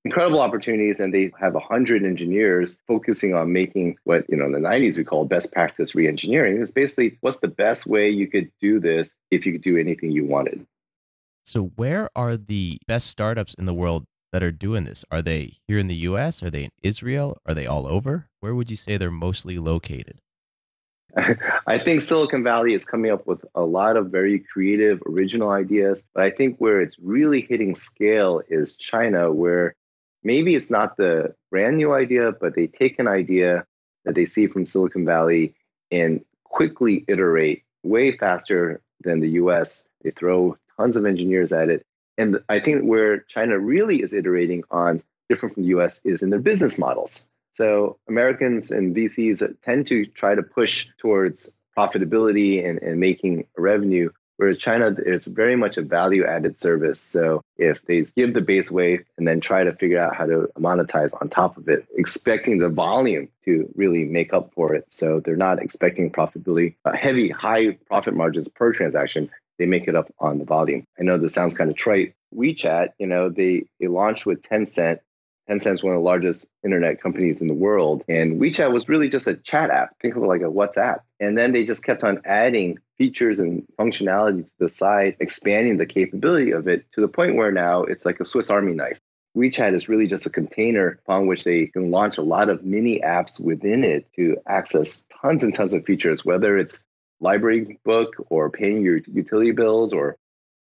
Incredible 0.07 0.41
opportunities, 0.41 1.01
and 1.01 1.13
they 1.13 1.33
have 1.39 1.55
100 1.55 2.05
engineers 2.05 2.79
focusing 2.87 3.35
on 3.35 3.53
making 3.53 3.97
what, 4.05 4.25
you 4.31 4.37
know, 4.37 4.47
in 4.47 4.53
the 4.53 4.61
90s 4.61 4.97
we 4.97 5.05
called 5.05 5.29
best 5.29 5.53
practice 5.53 5.93
reengineering. 5.93 6.61
Is 6.61 6.73
basically 6.73 7.19
what's 7.21 7.41
the 7.41 7.49
best 7.49 7.87
way 7.87 8.09
you 8.09 8.29
could 8.29 8.51
do 8.61 8.79
this 8.81 9.17
if 9.31 9.45
you 9.45 9.53
could 9.53 9.63
do 9.63 9.77
anything 9.77 10.13
you 10.13 10.25
wanted. 10.25 10.65
So, 11.45 11.73
where 11.77 12.09
are 12.17 12.37
the 12.37 12.79
best 12.87 13.09
startups 13.09 13.55
in 13.55 13.67
the 13.67 13.75
world 13.75 14.05
that 14.37 14.43
are 14.43 14.53
doing 14.53 14.85
this? 14.85 15.03
Are 15.11 15.23
they 15.23 15.57
here 15.67 15.79
in 15.79 15.87
the 15.87 15.95
US? 16.11 16.43
Are 16.43 16.51
they 16.51 16.65
in 16.65 16.71
Israel? 16.83 17.39
Are 17.47 17.55
they 17.55 17.65
all 17.67 17.87
over? 17.87 18.29
Where 18.41 18.55
would 18.55 18.71
you 18.71 18.77
say 18.77 18.99
they're 18.99 19.11
mostly 19.11 19.59
located? 19.59 20.21
I 21.67 21.79
think 21.79 22.03
Silicon 22.03 22.45
Valley 22.45 22.75
is 22.75 22.85
coming 22.85 23.11
up 23.11 23.27
with 23.27 23.43
a 23.55 23.63
lot 23.63 23.97
of 23.97 24.11
very 24.11 24.41
creative, 24.41 25.01
original 25.09 25.49
ideas. 25.49 26.05
But 26.15 26.25
I 26.25 26.31
think 26.33 26.59
where 26.59 26.83
it's 26.83 26.99
really 26.99 27.41
hitting 27.41 27.75
scale 27.77 28.43
is 28.47 28.75
China, 28.75 29.33
where 29.33 29.75
maybe 30.23 30.55
it's 30.55 30.71
not 30.71 30.99
the 30.99 31.35
brand 31.51 31.79
new 31.79 31.95
idea, 31.95 32.31
but 32.31 32.55
they 32.55 32.67
take 32.67 32.99
an 32.99 33.09
idea 33.09 33.65
that 34.05 34.15
they 34.15 34.27
see 34.27 34.49
from 34.49 34.67
Silicon 34.67 35.07
Valley 35.07 35.55
and 35.91 36.23
quickly 36.45 37.07
iterate 37.09 37.63
way 37.83 38.13
faster 38.13 38.83
than 39.01 39.21
the 39.21 39.31
US. 39.41 39.89
They 40.03 40.11
throw 40.11 40.59
tons 40.77 40.99
of 40.99 41.07
engineers 41.07 41.53
at 41.53 41.71
it 41.71 41.87
and 42.19 42.41
I 42.49 42.61
think 42.61 42.85
where 42.85 43.19
China 43.21 43.59
really 43.59 44.03
is 44.03 44.13
iterating 44.13 44.65
on 44.71 45.03
different 45.29 45.55
from 45.55 45.65
the 45.65 45.69
US 45.71 46.01
is 46.05 46.23
in 46.23 46.31
their 46.31 46.41
business 46.41 46.79
models. 46.79 47.27
So 47.51 47.99
Americans 48.09 48.71
and 48.71 48.95
VCs 48.95 49.57
tend 49.63 49.87
to 49.89 50.07
try 50.07 50.35
to 50.35 50.43
push 50.43 50.89
towards 50.99 51.53
profitability 51.77 52.67
and, 52.67 52.83
and 52.83 53.01
making 53.01 53.47
revenue, 53.57 54.11
whereas 54.37 54.59
China, 54.59 54.95
it's 54.99 55.27
very 55.27 55.57
much 55.57 55.77
a 55.79 55.83
value 55.83 56.25
added 56.25 56.59
service. 56.59 57.01
So 57.01 57.43
if 57.57 57.85
they 57.85 58.03
give 58.15 58.35
the 58.35 58.41
base 58.41 58.71
wave 58.71 59.05
and 59.17 59.27
then 59.27 59.41
try 59.41 59.65
to 59.65 59.73
figure 59.73 59.99
out 59.99 60.15
how 60.15 60.27
to 60.27 60.51
monetize 60.59 61.19
on 61.19 61.29
top 61.29 61.57
of 61.57 61.69
it, 61.69 61.87
expecting 61.95 62.59
the 62.59 62.69
volume 62.69 63.29
to 63.45 63.73
really 63.75 64.05
make 64.05 64.33
up 64.33 64.53
for 64.55 64.75
it. 64.75 64.85
So 64.89 65.21
they're 65.21 65.37
not 65.37 65.63
expecting 65.63 66.11
profitability, 66.11 66.77
uh, 66.85 66.93
heavy, 66.95 67.31
high 67.31 67.73
profit 67.73 68.15
margins 68.15 68.49
per 68.49 68.73
transaction 68.73 69.31
they 69.59 69.67
make 69.67 69.89
it 69.89 69.97
up 69.97 70.13
on 70.19 70.39
the 70.39 70.45
volume. 70.45 70.85
I 70.99 71.03
know 71.03 71.19
this 71.19 71.35
sounds 71.35 71.55
kind 71.55 71.71
of 71.71 71.77
trite. 71.77 72.15
WeChat, 72.35 72.91
you 72.99 73.07
know, 73.07 73.29
they, 73.29 73.65
they 73.81 73.87
launched 73.87 74.27
with 74.27 74.43
Tencent 74.43 75.01
Tencent's 75.49 75.83
one 75.83 75.95
of 75.95 76.01
the 76.01 76.05
largest 76.05 76.47
internet 76.65 77.01
companies 77.01 77.41
in 77.41 77.47
the 77.47 77.55
world. 77.55 78.05
And 78.09 78.41
WeChat 78.41 78.73
was 78.73 78.89
really 78.89 79.09
just 79.09 79.29
a 79.29 79.37
chat 79.37 79.71
app. 79.71 79.97
Think 80.01 80.17
of 80.17 80.23
it 80.23 80.27
like 80.27 80.41
a 80.41 80.45
WhatsApp. 80.45 81.01
And 81.21 81.39
then 81.39 81.53
they 81.53 81.65
just 81.65 81.85
kept 81.85 82.03
on 82.03 82.23
adding 82.25 82.79
features 82.99 83.39
and 83.39 83.65
functionality 83.79 84.47
to 84.47 84.55
the 84.59 84.69
site, 84.69 85.17
expanding 85.21 85.77
the 85.77 85.87
capability 85.87 86.51
of 86.51 86.67
it 86.67 86.91
to 86.93 87.01
the 87.01 87.09
point 87.09 87.37
where 87.37 87.53
now 87.53 87.85
it's 87.85 88.05
like 88.05 88.21
a 88.21 88.25
Swiss 88.25 88.51
Army 88.51 88.75
knife. 88.75 89.01
WeChat 89.37 89.75
is 89.75 89.89
really 89.89 90.07
just 90.07 90.27
a 90.27 90.31
container 90.31 90.99
upon 91.05 91.27
which 91.27 91.45
they 91.45 91.67
can 91.67 91.91
launch 91.91 92.17
a 92.17 92.23
lot 92.23 92.49
of 92.49 92.65
mini 92.65 93.01
apps 93.01 93.39
within 93.39 93.85
it 93.85 94.11
to 94.15 94.39
access 94.47 95.05
tons 95.21 95.45
and 95.45 95.55
tons 95.55 95.75
of 95.75 95.85
features, 95.85 96.25
whether 96.25 96.57
it's 96.57 96.85
library 97.21 97.79
book 97.85 98.15
or 98.29 98.51
paying 98.51 98.83
your 98.83 98.99
utility 98.99 99.53
bills 99.53 99.93
or 99.93 100.17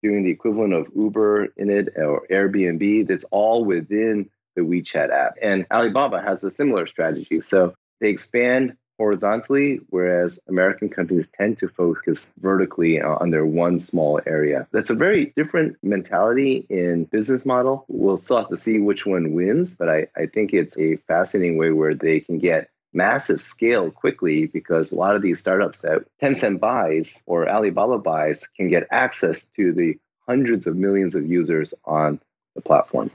doing 0.04 0.24
the 0.24 0.32
equivalent 0.32 0.74
of 0.74 0.88
Uber 0.96 1.46
in 1.58 1.70
it 1.70 1.90
or 1.96 2.26
Airbnb. 2.30 3.08
That's 3.08 3.26
all 3.32 3.64
within 3.64 4.30
the 4.56 4.62
WeChat 4.62 5.12
app. 5.12 5.36
And 5.42 5.66
Alibaba 5.72 6.22
has 6.22 6.44
a 6.44 6.52
similar 6.52 6.88
strategy. 6.88 7.42
So 7.42 7.74
they 8.00 8.10
expand 8.10 8.76
horizontally, 8.98 9.80
whereas 9.90 10.40
American 10.48 10.90
companies 10.90 11.28
tend 11.28 11.58
to 11.58 11.68
focus 11.68 12.34
vertically 12.40 13.02
on 13.02 13.32
their 13.32 13.46
one 13.46 13.80
small 13.80 14.20
area. 14.28 14.68
That's 14.72 14.92
a 14.92 14.96
very 14.96 15.34
different 15.36 15.78
mentality 15.82 16.66
in 16.70 17.06
business 17.06 17.46
model. 17.46 17.86
We'll 17.88 18.18
still 18.18 18.38
have 18.38 18.50
to 18.50 18.58
see 18.58 18.80
which 18.80 19.06
one 19.06 19.34
wins, 19.34 19.76
but 19.76 19.90
I, 19.90 20.08
I 20.16 20.28
think 20.28 20.54
it's 20.54 20.78
a 20.78 20.98
fascinating 21.08 21.58
way 21.58 21.72
where 21.72 21.96
they 21.96 22.20
can 22.20 22.38
get 22.38 22.70
massive 22.94 23.42
scale 23.42 23.92
quickly 23.92 24.48
because 24.48 24.92
a 24.92 24.96
lot 24.96 25.16
of 25.16 25.22
these 25.22 25.40
startups 25.40 25.82
that 25.82 26.06
Tencent 26.22 26.60
buys 26.60 27.24
or 27.26 27.50
Alibaba 27.50 27.98
buys 27.98 28.48
can 28.56 28.70
get 28.70 28.88
access 28.92 29.46
to 29.58 29.72
the 29.72 29.98
hundreds 30.28 30.68
of 30.68 30.76
millions 30.76 31.16
of 31.16 31.26
users 31.26 31.74
on 31.86 32.20
the 32.56 32.62
platform. 32.62 33.12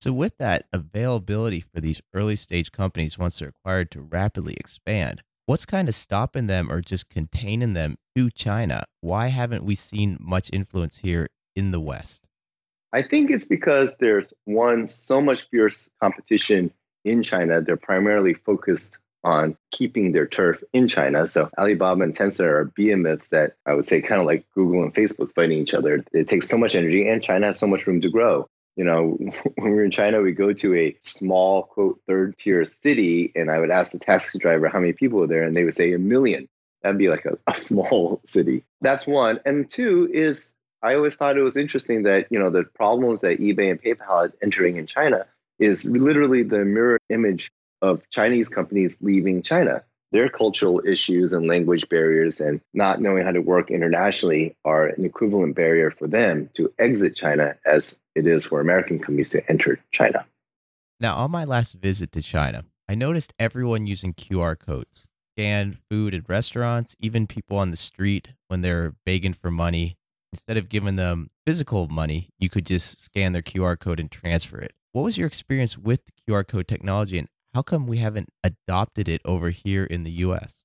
So, 0.00 0.12
with 0.12 0.38
that 0.38 0.66
availability 0.72 1.60
for 1.60 1.80
these 1.80 2.00
early 2.14 2.36
stage 2.36 2.70
companies 2.70 3.18
once 3.18 3.38
they're 3.38 3.48
acquired 3.48 3.90
to 3.92 4.00
rapidly 4.00 4.54
expand, 4.54 5.22
what's 5.46 5.66
kind 5.66 5.88
of 5.88 5.94
stopping 5.94 6.46
them 6.46 6.70
or 6.70 6.80
just 6.80 7.08
containing 7.08 7.72
them 7.72 7.98
to 8.14 8.30
China? 8.30 8.84
Why 9.00 9.28
haven't 9.28 9.64
we 9.64 9.74
seen 9.74 10.16
much 10.20 10.50
influence 10.52 10.98
here 10.98 11.28
in 11.56 11.72
the 11.72 11.80
West? 11.80 12.28
I 12.92 13.02
think 13.02 13.30
it's 13.30 13.44
because 13.44 13.96
there's 13.98 14.32
one, 14.44 14.88
so 14.88 15.20
much 15.20 15.48
fierce 15.50 15.88
competition 16.00 16.70
in 17.10 17.22
China. 17.22 17.60
They're 17.60 17.76
primarily 17.76 18.34
focused 18.34 18.96
on 19.24 19.56
keeping 19.72 20.12
their 20.12 20.26
turf 20.26 20.62
in 20.72 20.88
China. 20.88 21.26
So 21.26 21.50
Alibaba 21.58 22.02
and 22.02 22.16
Tencent 22.16 22.46
are 22.46 22.64
behemoths 22.64 23.28
that 23.28 23.54
I 23.66 23.74
would 23.74 23.86
say 23.86 24.00
kind 24.00 24.20
of 24.20 24.26
like 24.26 24.46
Google 24.54 24.84
and 24.84 24.94
Facebook 24.94 25.34
fighting 25.34 25.58
each 25.58 25.74
other. 25.74 26.04
It 26.12 26.28
takes 26.28 26.48
so 26.48 26.56
much 26.56 26.74
energy, 26.76 27.08
and 27.08 27.22
China 27.22 27.46
has 27.46 27.58
so 27.58 27.66
much 27.66 27.86
room 27.86 28.00
to 28.02 28.10
grow 28.10 28.48
you 28.78 28.84
know, 28.84 29.18
when 29.56 29.72
we 29.72 29.74
were 29.74 29.84
in 29.84 29.90
China, 29.90 30.22
we 30.22 30.32
go 30.32 30.54
to 30.54 30.74
a 30.74 30.96
small, 31.02 31.64
quote, 31.64 32.00
third 32.06 32.38
tier 32.38 32.64
city, 32.64 33.32
and 33.34 33.50
I 33.50 33.58
would 33.58 33.70
ask 33.70 33.92
the 33.92 33.98
taxi 33.98 34.38
driver 34.38 34.68
how 34.68 34.78
many 34.78 34.94
people 34.94 35.18
were 35.18 35.26
there, 35.26 35.42
and 35.42 35.54
they 35.54 35.64
would 35.64 35.74
say 35.74 35.92
a 35.92 35.98
million. 35.98 36.48
That'd 36.82 36.96
be 36.96 37.08
like 37.08 37.26
a, 37.26 37.36
a 37.46 37.56
small 37.56 38.20
city. 38.24 38.62
That's 38.80 39.06
one. 39.06 39.40
And 39.44 39.68
two 39.68 40.08
is 40.10 40.54
I 40.80 40.94
always 40.94 41.16
thought 41.16 41.36
it 41.36 41.42
was 41.42 41.56
interesting 41.56 42.04
that, 42.04 42.28
you 42.30 42.38
know, 42.38 42.50
the 42.50 42.62
problems 42.62 43.22
that 43.22 43.40
eBay 43.40 43.72
and 43.72 43.82
PayPal 43.82 44.22
had 44.22 44.32
entering 44.40 44.76
in 44.76 44.86
China 44.86 45.26
is 45.58 45.84
literally 45.84 46.42
the 46.42 46.64
mirror 46.64 47.00
image 47.10 47.50
of 47.82 48.08
Chinese 48.10 48.48
companies 48.48 48.98
leaving 49.00 49.42
China 49.42 49.82
their 50.12 50.28
cultural 50.28 50.80
issues 50.86 51.32
and 51.32 51.46
language 51.46 51.88
barriers 51.88 52.40
and 52.40 52.60
not 52.72 53.00
knowing 53.00 53.24
how 53.24 53.32
to 53.32 53.40
work 53.40 53.70
internationally 53.70 54.56
are 54.64 54.86
an 54.86 55.04
equivalent 55.04 55.54
barrier 55.54 55.90
for 55.90 56.06
them 56.06 56.48
to 56.54 56.72
exit 56.78 57.14
China 57.14 57.56
as 57.66 57.98
it 58.14 58.26
is 58.26 58.46
for 58.46 58.60
American 58.60 58.98
companies 58.98 59.30
to 59.30 59.50
enter 59.50 59.78
China. 59.90 60.24
Now, 61.00 61.16
on 61.16 61.30
my 61.30 61.44
last 61.44 61.74
visit 61.74 62.10
to 62.12 62.22
China, 62.22 62.64
I 62.88 62.94
noticed 62.94 63.34
everyone 63.38 63.86
using 63.86 64.14
QR 64.14 64.58
codes. 64.58 65.06
Scanned 65.36 65.78
food 65.78 66.14
at 66.14 66.28
restaurants, 66.28 66.96
even 66.98 67.28
people 67.28 67.58
on 67.58 67.70
the 67.70 67.76
street 67.76 68.34
when 68.48 68.62
they're 68.62 68.94
begging 69.06 69.34
for 69.34 69.50
money. 69.50 69.96
Instead 70.32 70.56
of 70.56 70.68
giving 70.68 70.96
them 70.96 71.30
physical 71.46 71.86
money, 71.88 72.30
you 72.38 72.50
could 72.50 72.66
just 72.66 72.98
scan 72.98 73.32
their 73.32 73.42
QR 73.42 73.78
code 73.78 74.00
and 74.00 74.10
transfer 74.10 74.58
it. 74.58 74.72
What 74.92 75.02
was 75.02 75.18
your 75.18 75.26
experience 75.26 75.76
with 75.76 76.00
QR 76.26 76.46
code 76.46 76.66
technology 76.66 77.18
and 77.18 77.28
how 77.54 77.62
come 77.62 77.86
we 77.86 77.98
haven't 77.98 78.30
adopted 78.42 79.08
it 79.08 79.20
over 79.24 79.50
here 79.50 79.84
in 79.84 80.02
the 80.02 80.10
US? 80.10 80.64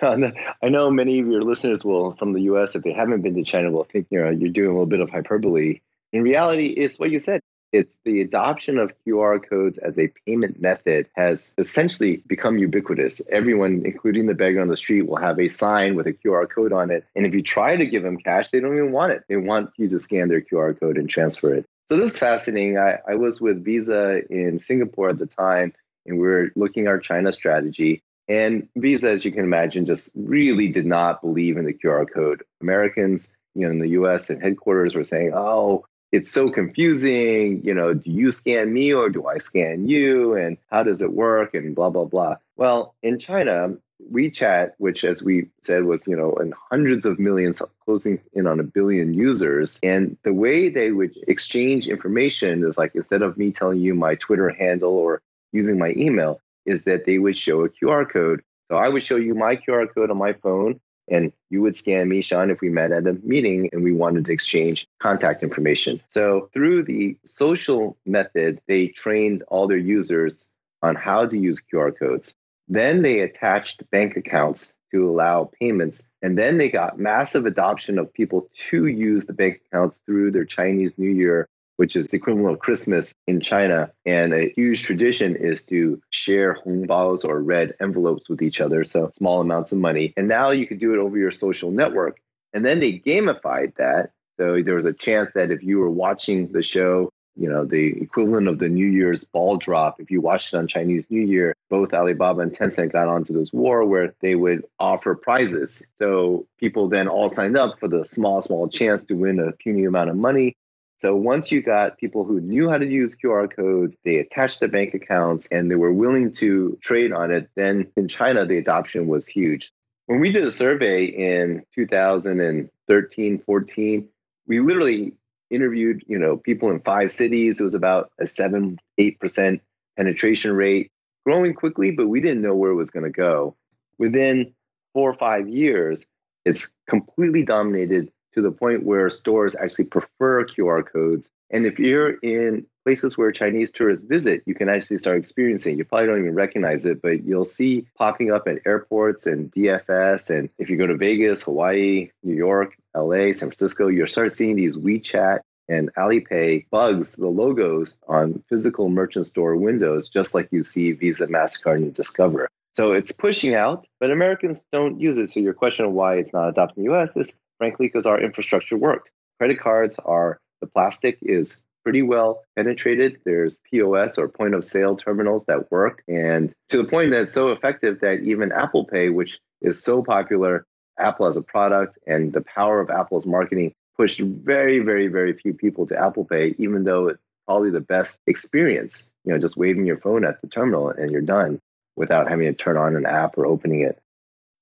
Uh, 0.00 0.30
I 0.62 0.70
know 0.70 0.90
many 0.90 1.20
of 1.20 1.26
your 1.26 1.40
listeners 1.40 1.84
will, 1.84 2.14
from 2.16 2.32
the 2.32 2.40
US, 2.42 2.74
if 2.74 2.82
they 2.82 2.92
haven't 2.92 3.20
been 3.20 3.34
to 3.34 3.44
China, 3.44 3.70
will 3.70 3.84
think 3.84 4.06
you 4.10 4.20
know, 4.20 4.30
you're 4.30 4.48
doing 4.50 4.70
a 4.70 4.72
little 4.72 4.86
bit 4.86 5.00
of 5.00 5.10
hyperbole. 5.10 5.80
In 6.12 6.22
reality, 6.22 6.66
it's 6.66 6.98
what 6.98 7.10
you 7.10 7.18
said. 7.18 7.40
It's 7.72 8.00
the 8.04 8.20
adoption 8.20 8.78
of 8.78 8.92
QR 9.04 9.42
codes 9.46 9.78
as 9.78 9.98
a 9.98 10.12
payment 10.26 10.60
method 10.62 11.08
has 11.14 11.54
essentially 11.58 12.22
become 12.26 12.56
ubiquitous. 12.56 13.20
Everyone, 13.30 13.82
including 13.84 14.26
the 14.26 14.34
beggar 14.34 14.60
on 14.60 14.68
the 14.68 14.76
street, 14.76 15.08
will 15.08 15.16
have 15.16 15.40
a 15.40 15.48
sign 15.48 15.96
with 15.96 16.06
a 16.06 16.12
QR 16.12 16.48
code 16.48 16.72
on 16.72 16.90
it. 16.90 17.04
And 17.16 17.26
if 17.26 17.34
you 17.34 17.42
try 17.42 17.76
to 17.76 17.86
give 17.86 18.04
them 18.04 18.16
cash, 18.16 18.50
they 18.50 18.60
don't 18.60 18.74
even 18.74 18.92
want 18.92 19.12
it. 19.12 19.24
They 19.28 19.36
want 19.36 19.70
you 19.76 19.88
to 19.88 19.98
scan 19.98 20.28
their 20.28 20.40
QR 20.40 20.78
code 20.78 20.98
and 20.98 21.10
transfer 21.10 21.52
it. 21.52 21.66
So 21.88 21.98
this 21.98 22.12
is 22.12 22.18
fascinating. 22.18 22.78
I, 22.78 22.98
I 23.06 23.16
was 23.16 23.40
with 23.40 23.64
Visa 23.64 24.22
in 24.30 24.58
Singapore 24.58 25.10
at 25.10 25.18
the 25.18 25.26
time, 25.26 25.74
and 26.06 26.18
we 26.18 26.28
are 26.28 26.52
looking 26.56 26.86
at 26.86 26.90
our 26.90 26.98
China 26.98 27.30
strategy. 27.30 28.02
And 28.26 28.68
Visa, 28.74 29.10
as 29.10 29.24
you 29.24 29.32
can 29.32 29.44
imagine, 29.44 29.84
just 29.84 30.10
really 30.14 30.68
did 30.68 30.86
not 30.86 31.20
believe 31.20 31.58
in 31.58 31.66
the 31.66 31.74
QR 31.74 32.10
code. 32.10 32.42
Americans, 32.62 33.30
you 33.54 33.66
know, 33.66 33.70
in 33.70 33.80
the 33.80 33.88
U.S. 33.90 34.30
and 34.30 34.42
headquarters 34.42 34.94
were 34.94 35.04
saying, 35.04 35.32
"Oh, 35.34 35.84
it's 36.10 36.30
so 36.30 36.50
confusing. 36.50 37.62
You 37.64 37.74
know, 37.74 37.92
do 37.92 38.10
you 38.10 38.32
scan 38.32 38.72
me 38.72 38.94
or 38.94 39.10
do 39.10 39.26
I 39.26 39.36
scan 39.36 39.86
you? 39.86 40.34
And 40.34 40.56
how 40.70 40.84
does 40.84 41.02
it 41.02 41.12
work? 41.12 41.52
And 41.54 41.74
blah 41.74 41.90
blah 41.90 42.06
blah." 42.06 42.36
Well, 42.56 42.94
in 43.02 43.18
China, 43.18 43.76
WeChat, 44.12 44.72
which, 44.78 45.04
as 45.04 45.22
we 45.22 45.48
said, 45.62 45.84
was 45.84 46.06
you 46.06 46.16
know 46.16 46.34
in 46.34 46.52
hundreds 46.70 47.06
of 47.06 47.18
millions, 47.18 47.62
closing 47.84 48.20
in 48.32 48.46
on 48.46 48.60
a 48.60 48.64
billion 48.64 49.14
users, 49.14 49.78
and 49.82 50.16
the 50.22 50.32
way 50.32 50.68
they 50.68 50.90
would 50.90 51.16
exchange 51.28 51.88
information 51.88 52.64
is 52.64 52.78
like 52.78 52.94
instead 52.94 53.22
of 53.22 53.36
me 53.36 53.50
telling 53.50 53.80
you 53.80 53.94
my 53.94 54.14
Twitter 54.16 54.50
handle 54.50 54.92
or 54.92 55.20
using 55.52 55.78
my 55.78 55.94
email 55.96 56.40
is 56.66 56.84
that 56.84 57.04
they 57.04 57.18
would 57.18 57.36
show 57.36 57.64
a 57.64 57.68
QR 57.68 58.08
code. 58.08 58.42
So 58.70 58.76
I 58.76 58.88
would 58.88 59.02
show 59.02 59.16
you 59.16 59.34
my 59.34 59.56
QR 59.56 59.92
code 59.92 60.10
on 60.10 60.18
my 60.18 60.32
phone, 60.32 60.80
and 61.08 61.32
you 61.50 61.60
would 61.62 61.76
scan 61.76 62.08
me, 62.08 62.22
Shawn, 62.22 62.50
if 62.50 62.60
we 62.60 62.70
met 62.70 62.92
at 62.92 63.06
a 63.06 63.12
meeting 63.12 63.70
and 63.72 63.84
we 63.84 63.92
wanted 63.92 64.24
to 64.26 64.32
exchange 64.32 64.86
contact 65.00 65.42
information. 65.42 66.00
So 66.08 66.48
through 66.52 66.84
the 66.84 67.16
social 67.24 67.96
method, 68.06 68.60
they 68.66 68.88
trained 68.88 69.42
all 69.48 69.68
their 69.68 69.76
users 69.76 70.44
on 70.82 70.94
how 70.94 71.26
to 71.26 71.38
use 71.38 71.62
QR 71.72 71.96
codes. 71.96 72.34
Then 72.68 73.02
they 73.02 73.20
attached 73.20 73.88
bank 73.90 74.16
accounts 74.16 74.72
to 74.92 75.08
allow 75.08 75.50
payments. 75.60 76.02
And 76.22 76.38
then 76.38 76.58
they 76.58 76.68
got 76.68 76.98
massive 76.98 77.46
adoption 77.46 77.98
of 77.98 78.12
people 78.12 78.48
to 78.70 78.86
use 78.86 79.26
the 79.26 79.32
bank 79.32 79.60
accounts 79.66 80.00
through 80.06 80.30
their 80.30 80.44
Chinese 80.44 80.98
New 80.98 81.10
Year 81.10 81.48
which 81.76 81.96
is 81.96 82.06
the 82.06 82.16
equivalent 82.16 82.54
of 82.54 82.60
Christmas 82.60 83.14
in 83.26 83.40
China. 83.40 83.90
And 84.06 84.32
a 84.32 84.52
huge 84.56 84.82
tradition 84.82 85.36
is 85.36 85.64
to 85.64 86.00
share 86.10 86.58
hongbao 86.64 87.24
or 87.24 87.42
red 87.42 87.74
envelopes 87.80 88.28
with 88.28 88.42
each 88.42 88.60
other, 88.60 88.84
so 88.84 89.10
small 89.12 89.40
amounts 89.40 89.72
of 89.72 89.78
money. 89.78 90.12
And 90.16 90.28
now 90.28 90.50
you 90.50 90.66
could 90.66 90.78
do 90.78 90.94
it 90.94 90.98
over 90.98 91.16
your 91.16 91.30
social 91.30 91.70
network. 91.70 92.18
And 92.52 92.64
then 92.64 92.80
they 92.80 92.98
gamified 92.98 93.76
that. 93.76 94.10
So 94.38 94.62
there 94.62 94.74
was 94.74 94.84
a 94.84 94.92
chance 94.92 95.30
that 95.34 95.50
if 95.50 95.62
you 95.62 95.78
were 95.78 95.90
watching 95.90 96.52
the 96.52 96.62
show, 96.62 97.10
you 97.36 97.48
know, 97.48 97.64
the 97.64 98.00
equivalent 98.00 98.48
of 98.48 98.58
the 98.58 98.68
New 98.68 98.86
Year's 98.86 99.24
ball 99.24 99.56
drop, 99.56 100.00
if 100.00 100.10
you 100.10 100.20
watched 100.20 100.54
it 100.54 100.56
on 100.56 100.68
Chinese 100.68 101.10
New 101.10 101.22
Year, 101.22 101.54
both 101.68 101.92
Alibaba 101.92 102.40
and 102.40 102.52
Tencent 102.52 102.92
got 102.92 103.08
onto 103.08 103.32
this 103.32 103.52
war 103.52 103.84
where 103.84 104.14
they 104.20 104.34
would 104.34 104.64
offer 104.78 105.14
prizes. 105.14 105.82
So 105.96 106.46
people 106.58 106.88
then 106.88 107.08
all 107.08 107.28
signed 107.28 107.56
up 107.56 107.80
for 107.80 107.88
the 107.88 108.04
small, 108.04 108.40
small 108.40 108.68
chance 108.68 109.04
to 109.04 109.14
win 109.14 109.40
a 109.40 109.52
puny 109.52 109.84
amount 109.84 110.10
of 110.10 110.16
money. 110.16 110.56
So 110.98 111.16
once 111.16 111.50
you 111.50 111.60
got 111.60 111.98
people 111.98 112.24
who 112.24 112.40
knew 112.40 112.70
how 112.70 112.78
to 112.78 112.86
use 112.86 113.16
QR 113.16 113.54
codes, 113.54 113.98
they 114.04 114.18
attached 114.18 114.60
their 114.60 114.68
bank 114.68 114.94
accounts 114.94 115.48
and 115.50 115.70
they 115.70 115.74
were 115.74 115.92
willing 115.92 116.32
to 116.34 116.78
trade 116.80 117.12
on 117.12 117.32
it, 117.32 117.50
then 117.56 117.90
in 117.96 118.06
China, 118.06 118.46
the 118.46 118.58
adoption 118.58 119.08
was 119.08 119.26
huge. 119.26 119.72
When 120.06 120.20
we 120.20 120.30
did 120.30 120.44
a 120.44 120.52
survey 120.52 121.06
in 121.06 121.64
2013, 121.74 123.38
14, 123.38 124.08
we 124.46 124.60
literally 124.60 125.14
interviewed, 125.54 126.02
you 126.06 126.18
know, 126.18 126.36
people 126.36 126.70
in 126.70 126.80
five 126.80 127.12
cities. 127.12 127.60
It 127.60 127.64
was 127.64 127.74
about 127.74 128.10
a 128.18 128.26
seven, 128.26 128.78
eight 128.98 129.20
percent 129.20 129.62
penetration 129.96 130.52
rate, 130.52 130.90
growing 131.24 131.54
quickly, 131.54 131.92
but 131.92 132.08
we 132.08 132.20
didn't 132.20 132.42
know 132.42 132.54
where 132.54 132.70
it 132.70 132.76
was 132.76 132.90
going 132.90 133.04
to 133.04 133.10
go. 133.10 133.56
Within 133.98 134.54
four 134.92 135.10
or 135.10 135.14
five 135.14 135.48
years, 135.48 136.06
it's 136.44 136.68
completely 136.88 137.44
dominated 137.44 138.10
to 138.34 138.42
the 138.42 138.50
point 138.50 138.84
where 138.84 139.08
stores 139.10 139.56
actually 139.56 139.86
prefer 139.86 140.44
QR 140.44 140.84
codes. 140.84 141.30
And 141.50 141.66
if 141.66 141.78
you're 141.78 142.14
in 142.14 142.66
places 142.84 143.16
where 143.16 143.32
Chinese 143.32 143.70
tourists 143.72 144.04
visit, 144.04 144.42
you 144.44 144.54
can 144.54 144.68
actually 144.68 144.98
start 144.98 145.16
experiencing. 145.16 145.78
You 145.78 145.84
probably 145.84 146.08
don't 146.08 146.20
even 146.20 146.34
recognize 146.34 146.84
it, 146.84 147.00
but 147.00 147.24
you'll 147.24 147.44
see 147.44 147.86
popping 147.96 148.30
up 148.30 148.46
at 148.46 148.58
airports 148.66 149.26
and 149.26 149.50
DFS. 149.52 150.30
And 150.36 150.50
if 150.58 150.68
you 150.68 150.76
go 150.76 150.86
to 150.86 150.96
Vegas, 150.96 151.44
Hawaii, 151.44 152.10
New 152.22 152.34
York, 152.34 152.76
LA, 152.94 153.32
San 153.32 153.48
Francisco, 153.48 153.88
you'll 153.88 154.08
start 154.08 154.32
seeing 154.32 154.56
these 154.56 154.76
WeChat 154.76 155.40
And 155.68 155.92
Alipay 155.94 156.66
bugs 156.70 157.16
the 157.16 157.28
logos 157.28 157.96
on 158.06 158.42
physical 158.48 158.88
merchant 158.88 159.26
store 159.26 159.56
windows, 159.56 160.08
just 160.08 160.34
like 160.34 160.48
you 160.50 160.62
see 160.62 160.92
Visa, 160.92 161.26
MasterCard, 161.26 161.76
and 161.76 161.94
Discover. 161.94 162.48
So 162.72 162.92
it's 162.92 163.12
pushing 163.12 163.54
out, 163.54 163.86
but 164.00 164.10
Americans 164.10 164.64
don't 164.72 165.00
use 165.00 165.18
it. 165.18 165.30
So 165.30 165.40
your 165.40 165.54
question 165.54 165.86
of 165.86 165.92
why 165.92 166.16
it's 166.16 166.32
not 166.32 166.48
adopted 166.48 166.78
in 166.78 166.84
the 166.84 166.94
US 166.94 167.16
is 167.16 167.38
frankly 167.58 167.86
because 167.86 168.06
our 168.06 168.20
infrastructure 168.20 168.76
worked. 168.76 169.10
Credit 169.38 169.58
cards 169.58 169.98
are, 170.04 170.38
the 170.60 170.66
plastic 170.66 171.18
is 171.22 171.62
pretty 171.84 172.02
well 172.02 172.42
penetrated. 172.56 173.20
There's 173.24 173.60
POS 173.70 174.18
or 174.18 174.28
point 174.28 174.54
of 174.54 174.64
sale 174.64 174.96
terminals 174.96 175.44
that 175.46 175.70
work. 175.70 176.02
And 176.08 176.52
to 176.70 176.78
the 176.78 176.84
point 176.84 177.10
that 177.10 177.24
it's 177.24 177.34
so 177.34 177.50
effective 177.50 178.00
that 178.00 178.20
even 178.20 178.52
Apple 178.52 178.84
Pay, 178.84 179.10
which 179.10 179.38
is 179.60 179.82
so 179.82 180.02
popular, 180.02 180.64
Apple 180.98 181.26
as 181.26 181.36
a 181.36 181.42
product 181.42 181.98
and 182.06 182.32
the 182.32 182.40
power 182.40 182.80
of 182.80 182.90
Apple's 182.90 183.26
marketing 183.26 183.72
pushed 183.96 184.20
very, 184.20 184.80
very, 184.80 185.08
very 185.08 185.32
few 185.34 185.52
people 185.52 185.86
to 185.86 185.98
Apple 185.98 186.24
Pay, 186.24 186.54
even 186.58 186.84
though 186.84 187.08
it's 187.08 187.20
probably 187.46 187.70
the 187.70 187.80
best 187.80 188.18
experience. 188.26 189.10
You 189.24 189.32
know, 189.32 189.38
just 189.38 189.56
waving 189.56 189.86
your 189.86 189.96
phone 189.96 190.24
at 190.24 190.40
the 190.40 190.48
terminal 190.48 190.88
and 190.88 191.10
you're 191.10 191.20
done 191.20 191.60
without 191.96 192.28
having 192.28 192.46
to 192.46 192.54
turn 192.54 192.78
on 192.78 192.96
an 192.96 193.06
app 193.06 193.38
or 193.38 193.46
opening 193.46 193.82
it. 193.82 193.98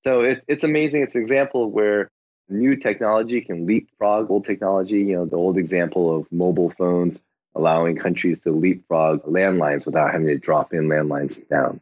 So 0.04 0.20
it, 0.20 0.42
it's 0.49 0.64
amazing. 0.64 1.02
It's 1.02 1.14
an 1.14 1.20
example 1.20 1.70
where 1.70 2.11
new 2.49 2.76
technology 2.76 3.40
can 3.40 3.66
leapfrog 3.66 4.30
old 4.30 4.44
technology. 4.44 5.00
You 5.04 5.16
know, 5.16 5.26
the 5.26 5.37
old 5.37 5.58
example 5.58 6.16
of 6.16 6.30
mobile 6.30 6.70
phones 6.70 7.25
allowing 7.54 7.96
countries 7.96 8.40
to 8.40 8.50
leapfrog 8.50 9.22
landlines 9.25 9.84
without 9.84 10.12
having 10.12 10.28
to 10.28 10.38
drop 10.38 10.72
in 10.72 10.88
landlines 10.88 11.46
down. 11.49 11.80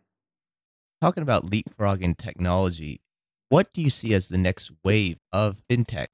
Talking 1.01 1.23
about 1.23 1.47
leapfrogging 1.47 2.17
technology, 2.17 3.01
what 3.49 3.73
do 3.73 3.81
you 3.81 3.91
see 3.91 4.13
as 4.15 4.29
the 4.29 4.39
next 4.39 4.71
wave 4.85 5.19
of 5.33 5.63
fintech? 5.69 6.09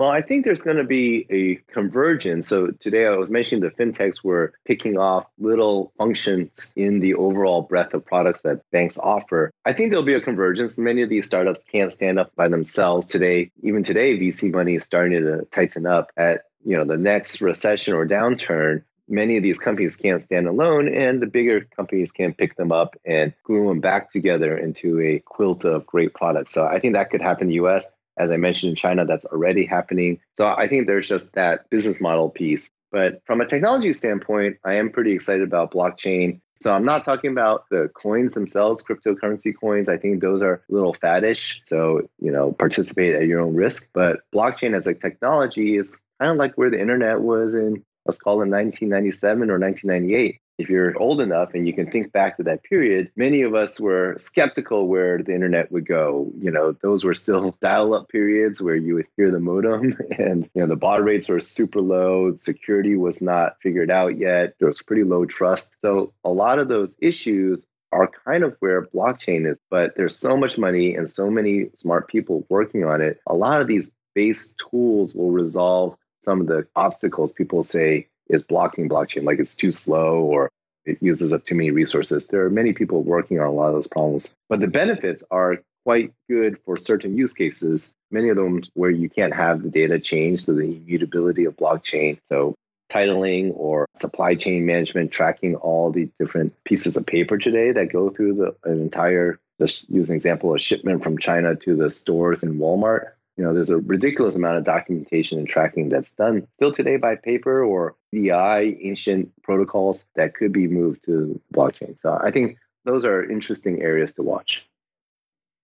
Well, 0.00 0.08
I 0.08 0.22
think 0.22 0.46
there's 0.46 0.62
going 0.62 0.78
to 0.78 0.84
be 0.84 1.26
a 1.28 1.56
convergence. 1.74 2.48
So 2.48 2.68
today 2.68 3.04
I 3.04 3.10
was 3.16 3.28
mentioning 3.28 3.60
the 3.60 3.70
fintechs 3.70 4.24
were 4.24 4.54
picking 4.64 4.96
off 4.96 5.26
little 5.38 5.92
functions 5.98 6.72
in 6.74 7.00
the 7.00 7.16
overall 7.16 7.60
breadth 7.60 7.92
of 7.92 8.06
products 8.06 8.40
that 8.40 8.62
banks 8.70 8.96
offer. 8.96 9.50
I 9.62 9.74
think 9.74 9.90
there'll 9.90 10.02
be 10.02 10.14
a 10.14 10.22
convergence. 10.22 10.78
Many 10.78 11.02
of 11.02 11.10
these 11.10 11.26
startups 11.26 11.64
can't 11.64 11.92
stand 11.92 12.18
up 12.18 12.34
by 12.34 12.48
themselves 12.48 13.08
today. 13.08 13.50
Even 13.62 13.84
today, 13.84 14.18
VC 14.18 14.50
money 14.50 14.76
is 14.76 14.84
starting 14.84 15.20
to 15.20 15.44
tighten 15.52 15.84
up. 15.84 16.12
At 16.16 16.44
you 16.64 16.78
know 16.78 16.86
the 16.86 16.96
next 16.96 17.42
recession 17.42 17.92
or 17.92 18.06
downturn, 18.06 18.84
many 19.06 19.36
of 19.36 19.42
these 19.42 19.58
companies 19.58 19.96
can't 19.96 20.22
stand 20.22 20.46
alone, 20.46 20.88
and 20.88 21.20
the 21.20 21.26
bigger 21.26 21.66
companies 21.76 22.10
can 22.10 22.32
pick 22.32 22.56
them 22.56 22.72
up 22.72 22.96
and 23.04 23.34
glue 23.44 23.68
them 23.68 23.80
back 23.80 24.08
together 24.08 24.56
into 24.56 24.98
a 24.98 25.18
quilt 25.18 25.66
of 25.66 25.84
great 25.84 26.14
products. 26.14 26.54
So 26.54 26.64
I 26.64 26.78
think 26.78 26.94
that 26.94 27.10
could 27.10 27.20
happen 27.20 27.42
in 27.42 27.48
the 27.48 27.66
US. 27.66 27.86
As 28.20 28.30
I 28.30 28.36
mentioned 28.36 28.70
in 28.70 28.76
China, 28.76 29.06
that's 29.06 29.24
already 29.24 29.64
happening. 29.64 30.20
So 30.34 30.46
I 30.46 30.68
think 30.68 30.86
there's 30.86 31.08
just 31.08 31.32
that 31.32 31.70
business 31.70 32.00
model 32.00 32.28
piece. 32.28 32.70
But 32.92 33.22
from 33.24 33.40
a 33.40 33.46
technology 33.46 33.94
standpoint, 33.94 34.58
I 34.62 34.74
am 34.74 34.90
pretty 34.90 35.12
excited 35.12 35.42
about 35.42 35.72
blockchain. 35.72 36.40
So 36.60 36.70
I'm 36.70 36.84
not 36.84 37.04
talking 37.04 37.30
about 37.30 37.64
the 37.70 37.90
coins 37.94 38.34
themselves, 38.34 38.84
cryptocurrency 38.84 39.54
coins. 39.58 39.88
I 39.88 39.96
think 39.96 40.20
those 40.20 40.42
are 40.42 40.54
a 40.54 40.60
little 40.68 40.92
faddish. 40.92 41.60
So, 41.64 42.10
you 42.18 42.30
know, 42.30 42.52
participate 42.52 43.14
at 43.14 43.26
your 43.26 43.40
own 43.40 43.54
risk. 43.54 43.88
But 43.94 44.20
blockchain 44.34 44.76
as 44.76 44.86
a 44.86 44.92
technology 44.92 45.78
is 45.78 45.98
kind 46.20 46.30
of 46.30 46.36
like 46.36 46.58
where 46.58 46.68
the 46.68 46.78
internet 46.78 47.22
was 47.22 47.54
in, 47.54 47.82
let's 48.04 48.18
call 48.18 48.34
it 48.34 48.50
1997 48.50 49.50
or 49.50 49.58
1998 49.58 50.40
if 50.60 50.68
you're 50.68 50.96
old 51.00 51.20
enough 51.20 51.54
and 51.54 51.66
you 51.66 51.72
can 51.72 51.90
think 51.90 52.12
back 52.12 52.36
to 52.36 52.42
that 52.42 52.62
period, 52.62 53.10
many 53.16 53.42
of 53.42 53.54
us 53.54 53.80
were 53.80 54.16
skeptical 54.18 54.86
where 54.86 55.22
the 55.22 55.34
internet 55.34 55.72
would 55.72 55.86
go. 55.86 56.30
You 56.38 56.50
know, 56.50 56.72
those 56.72 57.02
were 57.02 57.14
still 57.14 57.56
dial 57.62 57.94
up 57.94 58.08
periods 58.08 58.60
where 58.60 58.76
you 58.76 58.94
would 58.96 59.06
hear 59.16 59.30
the 59.30 59.40
modem 59.40 59.96
and, 60.18 60.48
you 60.54 60.60
know, 60.60 60.66
the 60.66 60.76
baud 60.76 61.02
rates 61.02 61.28
were 61.28 61.40
super 61.40 61.80
low. 61.80 62.36
Security 62.36 62.96
was 62.96 63.22
not 63.22 63.56
figured 63.62 63.90
out 63.90 64.18
yet. 64.18 64.54
There 64.58 64.68
was 64.68 64.82
pretty 64.82 65.04
low 65.04 65.24
trust. 65.24 65.70
So 65.78 66.12
a 66.24 66.30
lot 66.30 66.58
of 66.58 66.68
those 66.68 66.96
issues 67.00 67.64
are 67.92 68.10
kind 68.24 68.44
of 68.44 68.56
where 68.60 68.86
blockchain 68.86 69.46
is, 69.46 69.60
but 69.70 69.96
there's 69.96 70.16
so 70.16 70.36
much 70.36 70.58
money 70.58 70.94
and 70.94 71.10
so 71.10 71.30
many 71.30 71.70
smart 71.76 72.06
people 72.06 72.46
working 72.48 72.84
on 72.84 73.00
it. 73.00 73.18
A 73.26 73.34
lot 73.34 73.60
of 73.60 73.66
these 73.66 73.90
base 74.14 74.54
tools 74.70 75.14
will 75.14 75.30
resolve 75.30 75.96
some 76.20 76.42
of 76.42 76.46
the 76.46 76.66
obstacles 76.76 77.32
people 77.32 77.62
say 77.62 78.09
is 78.30 78.44
blocking 78.44 78.88
blockchain, 78.88 79.24
like 79.24 79.38
it's 79.38 79.54
too 79.54 79.72
slow 79.72 80.20
or 80.20 80.50
it 80.86 80.98
uses 81.02 81.32
up 81.32 81.44
too 81.44 81.54
many 81.54 81.70
resources. 81.70 82.26
There 82.26 82.44
are 82.44 82.50
many 82.50 82.72
people 82.72 83.02
working 83.02 83.38
on 83.38 83.46
a 83.46 83.52
lot 83.52 83.68
of 83.68 83.74
those 83.74 83.86
problems, 83.86 84.34
but 84.48 84.60
the 84.60 84.66
benefits 84.66 85.22
are 85.30 85.58
quite 85.84 86.12
good 86.28 86.58
for 86.64 86.76
certain 86.76 87.16
use 87.16 87.34
cases. 87.34 87.94
Many 88.10 88.28
of 88.28 88.36
them 88.36 88.62
where 88.74 88.90
you 88.90 89.08
can't 89.08 89.34
have 89.34 89.62
the 89.62 89.68
data 89.68 89.98
change, 89.98 90.44
so 90.44 90.54
the 90.54 90.76
immutability 90.76 91.44
of 91.44 91.56
blockchain. 91.56 92.18
So 92.28 92.54
titling 92.90 93.52
or 93.54 93.86
supply 93.94 94.34
chain 94.34 94.66
management, 94.66 95.12
tracking 95.12 95.54
all 95.56 95.90
the 95.90 96.08
different 96.18 96.52
pieces 96.64 96.96
of 96.96 97.06
paper 97.06 97.38
today 97.38 97.72
that 97.72 97.92
go 97.92 98.08
through 98.08 98.34
the 98.34 98.54
entire. 98.64 99.38
Just 99.60 99.88
use 99.90 100.08
an 100.08 100.16
example: 100.16 100.54
a 100.54 100.58
shipment 100.58 101.02
from 101.02 101.18
China 101.18 101.54
to 101.56 101.76
the 101.76 101.90
stores 101.90 102.42
in 102.42 102.58
Walmart 102.58 103.10
you 103.40 103.46
know, 103.46 103.54
there's 103.54 103.70
a 103.70 103.78
ridiculous 103.78 104.36
amount 104.36 104.58
of 104.58 104.64
documentation 104.64 105.38
and 105.38 105.48
tracking 105.48 105.88
that's 105.88 106.12
done 106.12 106.46
still 106.52 106.70
today 106.70 106.98
by 106.98 107.14
paper 107.14 107.64
or 107.64 107.96
EDI, 108.12 108.78
ancient 108.82 109.32
protocols 109.42 110.04
that 110.14 110.34
could 110.34 110.52
be 110.52 110.68
moved 110.68 111.06
to 111.06 111.40
blockchain. 111.50 111.98
So 111.98 112.20
I 112.22 112.32
think 112.32 112.58
those 112.84 113.06
are 113.06 113.24
interesting 113.24 113.80
areas 113.80 114.12
to 114.16 114.22
watch. 114.22 114.68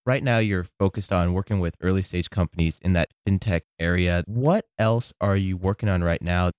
Right 0.06 0.22
now, 0.22 0.38
you're 0.38 0.64
focused 0.78 1.12
on 1.12 1.34
working 1.34 1.60
with 1.60 1.76
early 1.82 2.00
stage 2.00 2.30
companies 2.30 2.78
in 2.82 2.94
that 2.94 3.10
fintech 3.28 3.60
area. 3.78 4.24
What 4.26 4.64
else 4.78 5.12
are 5.20 5.36
you 5.36 5.58
working 5.58 5.90
on 5.90 6.02
right 6.02 6.22
now? 6.22 6.52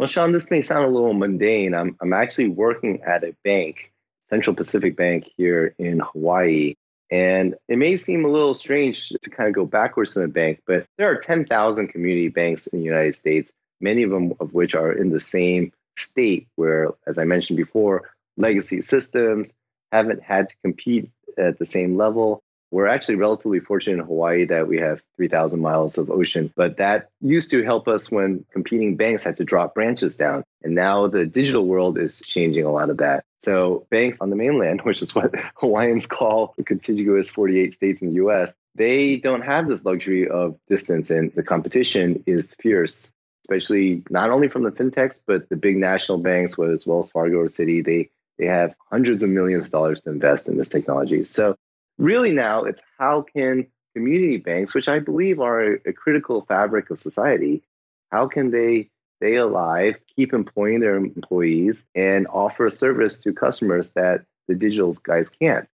Well, 0.00 0.08
Shawn, 0.08 0.32
this 0.32 0.50
may 0.50 0.60
sound 0.60 0.86
a 0.86 0.88
little 0.88 1.14
mundane. 1.14 1.72
I'm, 1.72 1.96
I'm 2.00 2.12
actually 2.12 2.48
working 2.48 3.00
at 3.02 3.22
a 3.22 3.32
bank, 3.44 3.92
Central 4.18 4.56
Pacific 4.56 4.96
Bank 4.96 5.30
here 5.36 5.72
in 5.78 6.00
Hawaii. 6.00 6.74
And 7.14 7.54
it 7.68 7.78
may 7.78 7.96
seem 7.96 8.24
a 8.24 8.28
little 8.28 8.54
strange 8.54 9.10
to 9.10 9.30
kind 9.30 9.48
of 9.48 9.54
go 9.54 9.64
backwards 9.64 10.16
in 10.16 10.24
a 10.24 10.28
bank, 10.28 10.62
but 10.66 10.84
there 10.98 11.08
are 11.08 11.16
10,000 11.16 11.86
community 11.86 12.26
banks 12.26 12.66
in 12.66 12.80
the 12.80 12.84
United 12.84 13.14
States, 13.14 13.52
many 13.80 14.02
of 14.02 14.10
them 14.10 14.32
of 14.40 14.52
which 14.52 14.74
are 14.74 14.90
in 14.90 15.10
the 15.10 15.20
same 15.20 15.70
state 15.96 16.48
where, 16.56 16.90
as 17.06 17.16
I 17.16 17.22
mentioned 17.22 17.56
before, 17.56 18.10
legacy 18.36 18.82
systems 18.82 19.54
haven't 19.92 20.24
had 20.24 20.48
to 20.48 20.56
compete 20.64 21.08
at 21.38 21.56
the 21.60 21.66
same 21.66 21.96
level. 21.96 22.42
We're 22.74 22.88
actually 22.88 23.14
relatively 23.14 23.60
fortunate 23.60 24.00
in 24.00 24.06
Hawaii 24.06 24.46
that 24.46 24.66
we 24.66 24.78
have 24.78 25.00
3,000 25.14 25.60
miles 25.60 25.96
of 25.96 26.10
ocean, 26.10 26.52
but 26.56 26.78
that 26.78 27.08
used 27.20 27.52
to 27.52 27.62
help 27.62 27.86
us 27.86 28.10
when 28.10 28.44
competing 28.50 28.96
banks 28.96 29.22
had 29.22 29.36
to 29.36 29.44
drop 29.44 29.76
branches 29.76 30.16
down. 30.16 30.42
And 30.60 30.74
now 30.74 31.06
the 31.06 31.24
digital 31.24 31.66
world 31.66 31.96
is 31.98 32.20
changing 32.20 32.64
a 32.64 32.72
lot 32.72 32.90
of 32.90 32.96
that. 32.96 33.24
So, 33.38 33.86
banks 33.90 34.20
on 34.20 34.30
the 34.30 34.34
mainland, 34.34 34.80
which 34.82 35.02
is 35.02 35.14
what 35.14 35.32
Hawaiians 35.54 36.06
call 36.06 36.52
the 36.56 36.64
contiguous 36.64 37.30
48 37.30 37.74
states 37.74 38.02
in 38.02 38.08
the 38.08 38.14
US, 38.26 38.56
they 38.74 39.18
don't 39.18 39.42
have 39.42 39.68
this 39.68 39.84
luxury 39.84 40.28
of 40.28 40.58
distance, 40.68 41.12
and 41.12 41.32
the 41.32 41.44
competition 41.44 42.24
is 42.26 42.54
fierce 42.54 43.12
especially 43.44 44.02
not 44.08 44.30
only 44.30 44.48
from 44.48 44.62
the 44.62 44.70
fintechs, 44.70 45.20
but 45.26 45.50
the 45.50 45.56
big 45.56 45.76
national 45.76 46.16
banks, 46.16 46.56
whether 46.56 46.72
it's 46.72 46.86
Wells 46.86 47.10
Fargo 47.10 47.40
or 47.40 47.48
Citi, 47.48 47.84
they 47.84 48.10
they 48.38 48.46
have 48.46 48.74
hundreds 48.90 49.22
of 49.22 49.30
millions 49.30 49.66
of 49.66 49.70
dollars 49.70 50.00
to 50.00 50.10
invest 50.10 50.48
in 50.48 50.56
this 50.56 50.68
technology. 50.68 51.24
So 51.24 51.56
really 51.98 52.32
now 52.32 52.64
it's 52.64 52.82
how 52.98 53.22
can 53.22 53.66
community 53.94 54.38
banks, 54.38 54.74
which 54.74 54.88
I 54.88 54.98
believe 54.98 55.40
are 55.40 55.74
a, 55.86 55.92
critical 55.92 56.42
fabric 56.42 56.90
of 56.90 56.98
society, 56.98 57.62
how 58.10 58.26
can 58.26 58.50
they 58.50 58.90
stay 59.20 59.36
alive, 59.36 59.98
keep 60.16 60.32
employing 60.32 60.80
their 60.80 60.96
employees, 60.96 61.86
and 61.94 62.26
offer 62.26 62.66
a 62.66 62.70
service 62.70 63.18
to 63.20 63.32
customers 63.32 63.92
that 63.92 64.24
the 64.48 64.54
digital 64.54 64.92
guys 64.92 65.30
can't? 65.30 65.68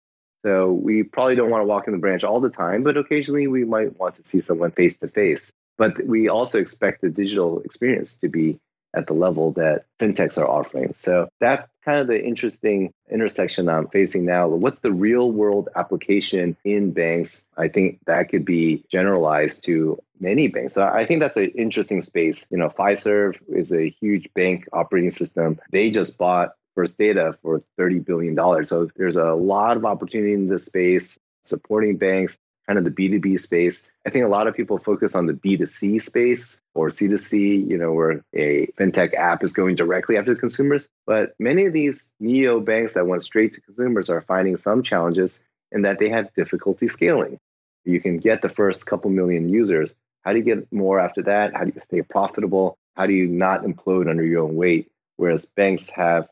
So 0.44 0.72
we 0.72 1.02
probably 1.02 1.36
don't 1.36 1.50
want 1.50 1.62
to 1.62 1.66
walk 1.66 1.86
in 1.86 1.92
the 1.92 1.98
branch 1.98 2.24
all 2.24 2.40
the 2.40 2.50
time, 2.50 2.82
but 2.82 2.96
occasionally 2.96 3.46
we 3.46 3.64
might 3.64 3.98
want 3.98 4.16
to 4.16 4.24
see 4.24 4.40
someone 4.40 4.70
face 4.70 4.96
to 4.98 5.08
face. 5.08 5.52
But 5.76 6.04
we 6.04 6.28
also 6.28 6.58
expect 6.58 7.02
the 7.02 7.10
digital 7.10 7.60
experience 7.60 8.16
to 8.16 8.28
be 8.28 8.58
at 8.94 9.06
the 9.06 9.12
level 9.12 9.52
that 9.52 9.84
fintechs 10.00 10.38
are 10.38 10.48
offering. 10.48 10.94
So 10.94 11.28
that's 11.40 11.66
kind 11.84 12.00
of 12.00 12.06
the 12.06 12.22
interesting 12.22 12.92
intersection 13.10 13.68
I'm 13.68 13.88
facing 13.88 14.24
now. 14.24 14.48
What's 14.48 14.80
the 14.80 14.92
real 14.92 15.30
world 15.30 15.68
application 15.76 16.56
in 16.64 16.92
banks? 16.92 17.46
I 17.56 17.68
think 17.68 18.00
that 18.06 18.30
could 18.30 18.44
be 18.44 18.84
generalized 18.90 19.64
to 19.66 19.98
many 20.20 20.48
banks. 20.48 20.74
So 20.74 20.82
I 20.84 21.04
think 21.04 21.20
that's 21.20 21.36
an 21.36 21.52
interesting 21.54 22.02
space. 22.02 22.46
You 22.50 22.58
know, 22.58 22.68
Fiserv 22.68 23.38
is 23.48 23.72
a 23.72 23.88
huge 23.90 24.28
bank 24.34 24.68
operating 24.72 25.10
system. 25.10 25.60
They 25.70 25.90
just 25.90 26.18
bought 26.18 26.52
First 26.74 26.98
Data 26.98 27.36
for 27.42 27.62
$30 27.78 28.04
billion. 28.04 28.64
So 28.64 28.88
there's 28.96 29.16
a 29.16 29.32
lot 29.32 29.76
of 29.76 29.84
opportunity 29.84 30.32
in 30.32 30.48
this 30.48 30.66
space 30.66 31.18
supporting 31.42 31.96
banks 31.96 32.38
kind 32.68 32.78
of 32.78 32.84
the 32.84 32.90
B2B 32.90 33.40
space. 33.40 33.90
I 34.06 34.10
think 34.10 34.26
a 34.26 34.28
lot 34.28 34.46
of 34.46 34.54
people 34.54 34.76
focus 34.76 35.14
on 35.14 35.26
the 35.26 35.32
B2C 35.32 36.02
space 36.02 36.60
or 36.74 36.90
C2C, 36.90 37.66
you 37.66 37.78
know, 37.78 37.92
where 37.92 38.22
a 38.34 38.66
fintech 38.78 39.14
app 39.14 39.42
is 39.42 39.54
going 39.54 39.74
directly 39.74 40.18
after 40.18 40.34
the 40.34 40.40
consumers. 40.40 40.86
But 41.06 41.34
many 41.38 41.64
of 41.64 41.72
these 41.72 42.10
neo 42.20 42.60
banks 42.60 42.94
that 42.94 43.06
went 43.06 43.24
straight 43.24 43.54
to 43.54 43.62
consumers 43.62 44.10
are 44.10 44.20
finding 44.20 44.58
some 44.58 44.82
challenges 44.82 45.42
in 45.72 45.82
that 45.82 45.98
they 45.98 46.10
have 46.10 46.34
difficulty 46.34 46.88
scaling. 46.88 47.40
You 47.86 48.00
can 48.00 48.18
get 48.18 48.42
the 48.42 48.50
first 48.50 48.86
couple 48.86 49.10
million 49.10 49.48
users. 49.48 49.94
How 50.22 50.32
do 50.32 50.38
you 50.38 50.44
get 50.44 50.70
more 50.70 51.00
after 51.00 51.22
that? 51.22 51.54
How 51.54 51.64
do 51.64 51.72
you 51.74 51.80
stay 51.80 52.02
profitable? 52.02 52.76
How 52.96 53.06
do 53.06 53.14
you 53.14 53.28
not 53.28 53.62
implode 53.62 54.10
under 54.10 54.24
your 54.24 54.44
own 54.44 54.56
weight? 54.56 54.90
Whereas 55.16 55.46
banks 55.46 55.88
have 55.90 56.28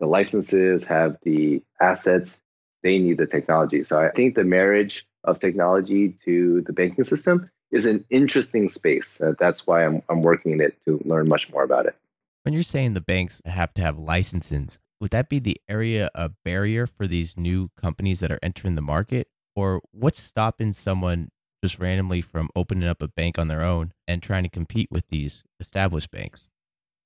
the 0.00 0.06
licenses, 0.06 0.88
have 0.88 1.18
the 1.22 1.62
assets, 1.80 2.42
they 2.82 2.98
need 2.98 3.18
the 3.18 3.26
technology. 3.26 3.82
So 3.84 4.00
I 4.00 4.10
think 4.10 4.34
the 4.34 4.44
marriage 4.44 5.06
of 5.28 5.40
technology 5.40 6.10
to 6.24 6.62
the 6.62 6.72
banking 6.72 7.04
system 7.04 7.50
is 7.70 7.86
an 7.86 8.04
interesting 8.10 8.68
space. 8.68 9.20
Uh, 9.20 9.34
that's 9.38 9.66
why 9.66 9.84
I'm, 9.84 10.02
I'm 10.08 10.22
working 10.22 10.52
in 10.52 10.60
it 10.60 10.76
to 10.86 11.00
learn 11.04 11.28
much 11.28 11.52
more 11.52 11.62
about 11.62 11.86
it. 11.86 11.94
When 12.44 12.54
you're 12.54 12.62
saying 12.62 12.94
the 12.94 13.00
banks 13.00 13.42
have 13.44 13.74
to 13.74 13.82
have 13.82 13.98
licenses, 13.98 14.78
would 15.00 15.10
that 15.10 15.28
be 15.28 15.38
the 15.38 15.60
area 15.68 16.10
a 16.14 16.30
barrier 16.44 16.86
for 16.86 17.06
these 17.06 17.36
new 17.36 17.70
companies 17.76 18.20
that 18.20 18.32
are 18.32 18.38
entering 18.42 18.74
the 18.74 18.82
market? 18.82 19.28
Or 19.54 19.82
what's 19.92 20.20
stopping 20.20 20.72
someone 20.72 21.28
just 21.62 21.78
randomly 21.78 22.22
from 22.22 22.48
opening 22.56 22.88
up 22.88 23.02
a 23.02 23.08
bank 23.08 23.38
on 23.38 23.48
their 23.48 23.62
own 23.62 23.92
and 24.06 24.22
trying 24.22 24.44
to 24.44 24.48
compete 24.48 24.88
with 24.90 25.08
these 25.08 25.44
established 25.60 26.10
banks? 26.10 26.48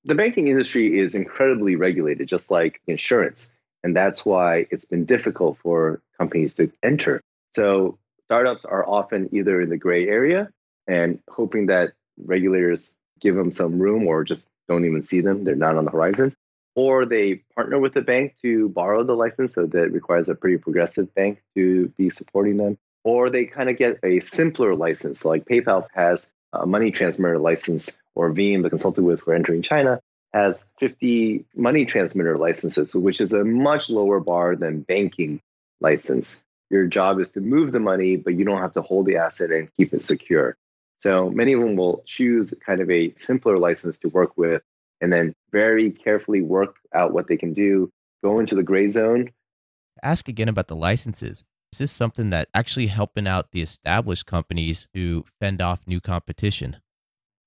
The 0.05 0.15
banking 0.15 0.47
industry 0.47 0.99
is 0.99 1.15
incredibly 1.15 1.75
regulated, 1.75 2.27
just 2.27 2.51
like 2.51 2.81
insurance. 2.87 3.51
And 3.83 3.95
that's 3.95 4.25
why 4.25 4.67
it's 4.69 4.85
been 4.85 5.05
difficult 5.05 5.57
for 5.57 6.01
companies 6.17 6.55
to 6.55 6.71
enter. 6.81 7.21
So 7.51 7.97
startups 8.25 8.65
are 8.65 8.87
often 8.87 9.29
either 9.31 9.61
in 9.61 9.69
the 9.69 9.77
gray 9.77 10.07
area 10.07 10.49
and 10.87 11.19
hoping 11.29 11.67
that 11.67 11.93
regulators 12.17 12.95
give 13.19 13.35
them 13.35 13.51
some 13.51 13.79
room 13.79 14.07
or 14.07 14.23
just 14.23 14.47
don't 14.67 14.85
even 14.85 15.03
see 15.03 15.21
them. 15.21 15.43
They're 15.43 15.55
not 15.55 15.77
on 15.77 15.85
the 15.85 15.91
horizon. 15.91 16.35
Or 16.75 17.05
they 17.05 17.41
partner 17.55 17.79
with 17.79 17.93
the 17.93 18.01
bank 18.01 18.35
to 18.41 18.67
borrow 18.69 19.03
the 19.03 19.13
license, 19.13 19.53
so 19.53 19.67
that 19.67 19.91
requires 19.91 20.27
a 20.27 20.35
pretty 20.35 20.57
progressive 20.57 21.13
bank 21.13 21.41
to 21.55 21.89
be 21.89 22.09
supporting 22.09 22.57
them. 22.57 22.77
Or 23.03 23.29
they 23.29 23.45
kind 23.45 23.69
of 23.69 23.77
get 23.77 23.99
a 24.03 24.19
simpler 24.21 24.73
license, 24.73 25.23
like 25.23 25.45
PayPal 25.45 25.87
has 25.93 26.31
a 26.51 26.65
money 26.65 26.91
transmitter 26.91 27.37
license, 27.37 27.99
or 28.15 28.31
Veem, 28.31 28.63
the 28.63 28.69
consultant 28.69 29.05
with 29.05 29.21
for 29.21 29.33
entering 29.33 29.61
China, 29.61 29.99
has 30.33 30.65
50 30.79 31.45
money 31.55 31.85
transmitter 31.85 32.37
licenses, 32.37 32.95
which 32.95 33.21
is 33.21 33.33
a 33.33 33.43
much 33.43 33.89
lower 33.89 34.19
bar 34.19 34.55
than 34.55 34.81
banking 34.81 35.41
license. 35.79 36.43
Your 36.73 36.87
job 36.87 37.19
is 37.19 37.29
to 37.31 37.39
move 37.39 37.71
the 37.71 37.79
money, 37.79 38.15
but 38.15 38.33
you 38.33 38.45
don't 38.45 38.59
have 38.59 38.73
to 38.73 38.81
hold 38.81 39.05
the 39.05 39.17
asset 39.17 39.51
and 39.51 39.69
keep 39.77 39.93
it 39.93 40.03
secure. 40.03 40.57
So 40.97 41.29
many 41.29 41.53
of 41.53 41.59
them 41.59 41.75
will 41.75 42.01
choose 42.07 42.51
kind 42.65 42.81
of 42.81 42.89
a 42.89 43.13
simpler 43.13 43.57
license 43.57 43.99
to 43.99 44.09
work 44.09 44.35
with 44.37 44.63
and 44.99 45.13
then 45.13 45.35
very 45.51 45.91
carefully 45.91 46.41
work 46.41 46.77
out 46.91 47.13
what 47.13 47.27
they 47.27 47.37
can 47.37 47.53
do, 47.53 47.91
go 48.23 48.39
into 48.39 48.55
the 48.55 48.63
gray 48.63 48.89
zone. 48.89 49.29
Ask 50.01 50.27
again 50.27 50.49
about 50.49 50.67
the 50.67 50.75
licenses. 50.75 51.45
Is 51.73 51.77
this 51.77 51.91
something 51.91 52.31
that 52.31 52.49
actually 52.55 52.87
helping 52.87 53.27
out 53.27 53.51
the 53.51 53.61
established 53.61 54.25
companies 54.25 54.87
to 54.95 55.25
fend 55.39 55.61
off 55.61 55.85
new 55.85 56.01
competition? 56.01 56.77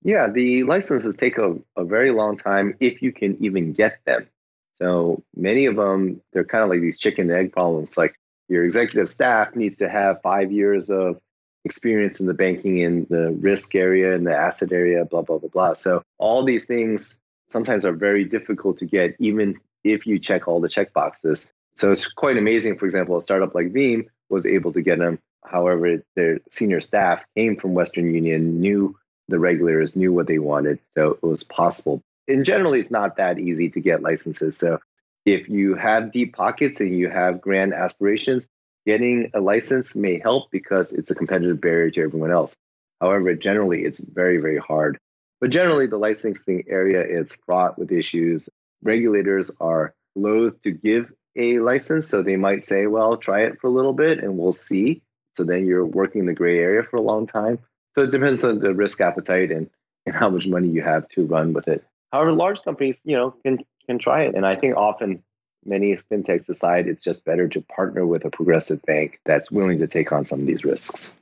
Yeah, 0.04 0.28
the 0.28 0.62
licenses 0.62 1.16
take 1.16 1.36
a, 1.38 1.56
a 1.76 1.84
very 1.84 2.12
long 2.12 2.36
time 2.36 2.76
if 2.78 3.02
you 3.02 3.10
can 3.10 3.42
even 3.42 3.72
get 3.72 3.98
them. 4.04 4.28
So 4.74 5.24
many 5.34 5.66
of 5.66 5.74
them, 5.74 6.20
they're 6.32 6.44
kind 6.44 6.62
of 6.62 6.70
like 6.70 6.80
these 6.80 6.98
chicken 6.98 7.28
and 7.28 7.40
egg 7.40 7.52
problems. 7.52 7.98
Like 7.98 8.14
your 8.48 8.64
executive 8.64 9.10
staff 9.10 9.54
needs 9.54 9.78
to 9.78 9.88
have 9.88 10.22
five 10.22 10.52
years 10.52 10.90
of 10.90 11.20
experience 11.64 12.20
in 12.20 12.26
the 12.26 12.34
banking 12.34 12.78
in 12.78 13.06
the 13.10 13.32
risk 13.32 13.74
area 13.74 14.14
and 14.14 14.26
the 14.26 14.34
asset 14.34 14.72
area, 14.72 15.04
blah, 15.04 15.22
blah, 15.22 15.38
blah, 15.38 15.48
blah. 15.48 15.74
So 15.74 16.02
all 16.18 16.44
these 16.44 16.64
things 16.64 17.18
sometimes 17.48 17.84
are 17.84 17.92
very 17.92 18.24
difficult 18.24 18.78
to 18.78 18.86
get, 18.86 19.16
even 19.18 19.56
if 19.82 20.06
you 20.06 20.18
check 20.18 20.48
all 20.48 20.60
the 20.60 20.68
check 20.68 20.92
boxes. 20.92 21.52
So 21.74 21.92
it's 21.92 22.06
quite 22.06 22.36
amazing. 22.36 22.78
For 22.78 22.86
example, 22.86 23.16
a 23.16 23.20
startup 23.20 23.54
like 23.54 23.72
Veem 23.72 24.06
was 24.28 24.46
able 24.46 24.72
to 24.72 24.82
get 24.82 24.98
them. 24.98 25.18
However, 25.44 26.02
their 26.14 26.38
senior 26.50 26.80
staff 26.80 27.24
came 27.36 27.56
from 27.56 27.74
Western 27.74 28.12
Union, 28.14 28.60
knew 28.60 28.96
the 29.28 29.38
regulators, 29.38 29.96
knew 29.96 30.12
what 30.12 30.26
they 30.26 30.38
wanted. 30.38 30.78
So 30.94 31.12
it 31.12 31.22
was 31.22 31.42
possible. 31.42 32.02
And 32.28 32.44
generally, 32.44 32.80
it's 32.80 32.90
not 32.90 33.16
that 33.16 33.38
easy 33.38 33.70
to 33.70 33.80
get 33.80 34.02
licenses. 34.02 34.58
So 34.58 34.78
if 35.26 35.48
you 35.48 35.74
have 35.74 36.12
deep 36.12 36.34
pockets 36.34 36.80
and 36.80 36.96
you 36.96 37.10
have 37.10 37.42
grand 37.42 37.74
aspirations, 37.74 38.46
Getting 38.86 39.32
a 39.34 39.40
license 39.40 39.96
may 39.96 40.20
help 40.20 40.52
because 40.52 40.92
it's 40.92 41.10
a 41.10 41.14
competitive 41.16 41.60
barrier 41.60 41.90
to 41.90 42.02
everyone 42.02 42.30
else. 42.30 42.56
However, 43.00 43.34
generally, 43.34 43.84
it's 43.84 43.98
very, 43.98 44.38
very 44.38 44.58
hard. 44.58 44.98
But 45.40 45.50
generally, 45.50 45.88
the 45.88 45.98
licensing 45.98 46.64
area 46.68 47.04
is 47.04 47.34
fraught 47.34 47.78
with 47.78 47.90
issues. 47.90 48.48
Regulators 48.84 49.50
are 49.60 49.92
loath 50.14 50.62
to 50.62 50.70
give 50.70 51.12
a 51.34 51.58
license, 51.58 52.06
so 52.06 52.22
they 52.22 52.36
might 52.36 52.62
say, 52.62 52.86
well, 52.86 53.16
try 53.16 53.40
it 53.42 53.60
for 53.60 53.66
a 53.66 53.70
little 53.70 53.92
bit 53.92 54.20
and 54.20 54.38
we'll 54.38 54.52
see. 54.52 55.02
So 55.32 55.42
then 55.42 55.66
you're 55.66 55.84
working 55.84 56.20
in 56.20 56.26
the 56.26 56.32
gray 56.32 56.60
area 56.60 56.84
for 56.84 56.96
a 56.96 57.02
long 57.02 57.26
time. 57.26 57.58
So 57.96 58.04
it 58.04 58.12
depends 58.12 58.44
on 58.44 58.60
the 58.60 58.72
risk 58.72 59.00
appetite 59.00 59.50
and, 59.50 59.68
and 60.06 60.14
how 60.14 60.30
much 60.30 60.46
money 60.46 60.68
you 60.68 60.82
have 60.82 61.08
to 61.10 61.26
run 61.26 61.52
with 61.52 61.66
it. 61.66 61.84
However, 62.12 62.30
large 62.30 62.62
companies, 62.62 63.02
you 63.04 63.16
know, 63.16 63.32
can 63.44 63.58
can 63.86 63.98
try 63.98 64.22
it. 64.22 64.34
And 64.34 64.46
I 64.46 64.56
think 64.56 64.76
often 64.76 65.22
many 65.64 65.96
fintechs 66.10 66.46
decide 66.46 66.86
it's 66.86 67.00
just 67.00 67.24
better 67.24 67.48
to 67.48 67.60
partner 67.60 68.06
with 68.06 68.24
a 68.24 68.30
progressive 68.30 68.82
bank 68.82 69.20
that's 69.24 69.50
willing 69.50 69.78
to 69.78 69.86
take 69.86 70.12
on 70.12 70.24
some 70.24 70.40
of 70.40 70.46
these 70.46 70.64
risks. 70.64 71.16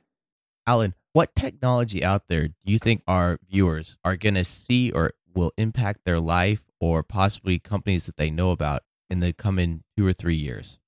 Alan, 0.67 0.93
what 1.13 1.35
technology 1.35 2.03
out 2.03 2.27
there 2.27 2.49
do 2.49 2.73
you 2.73 2.79
think 2.79 3.01
our 3.07 3.39
viewers 3.49 3.97
are 4.03 4.17
going 4.17 4.35
to 4.35 4.43
see 4.43 4.91
or 4.91 5.11
will 5.33 5.51
impact 5.57 6.01
their 6.05 6.19
life 6.19 6.65
or 6.79 7.03
possibly 7.03 7.59
companies 7.59 8.05
that 8.05 8.17
they 8.17 8.29
know 8.29 8.51
about 8.51 8.83
in 9.09 9.19
the 9.19 9.33
coming 9.33 9.83
two 9.95 10.05
or 10.05 10.13
three 10.13 10.35
years? 10.35 10.79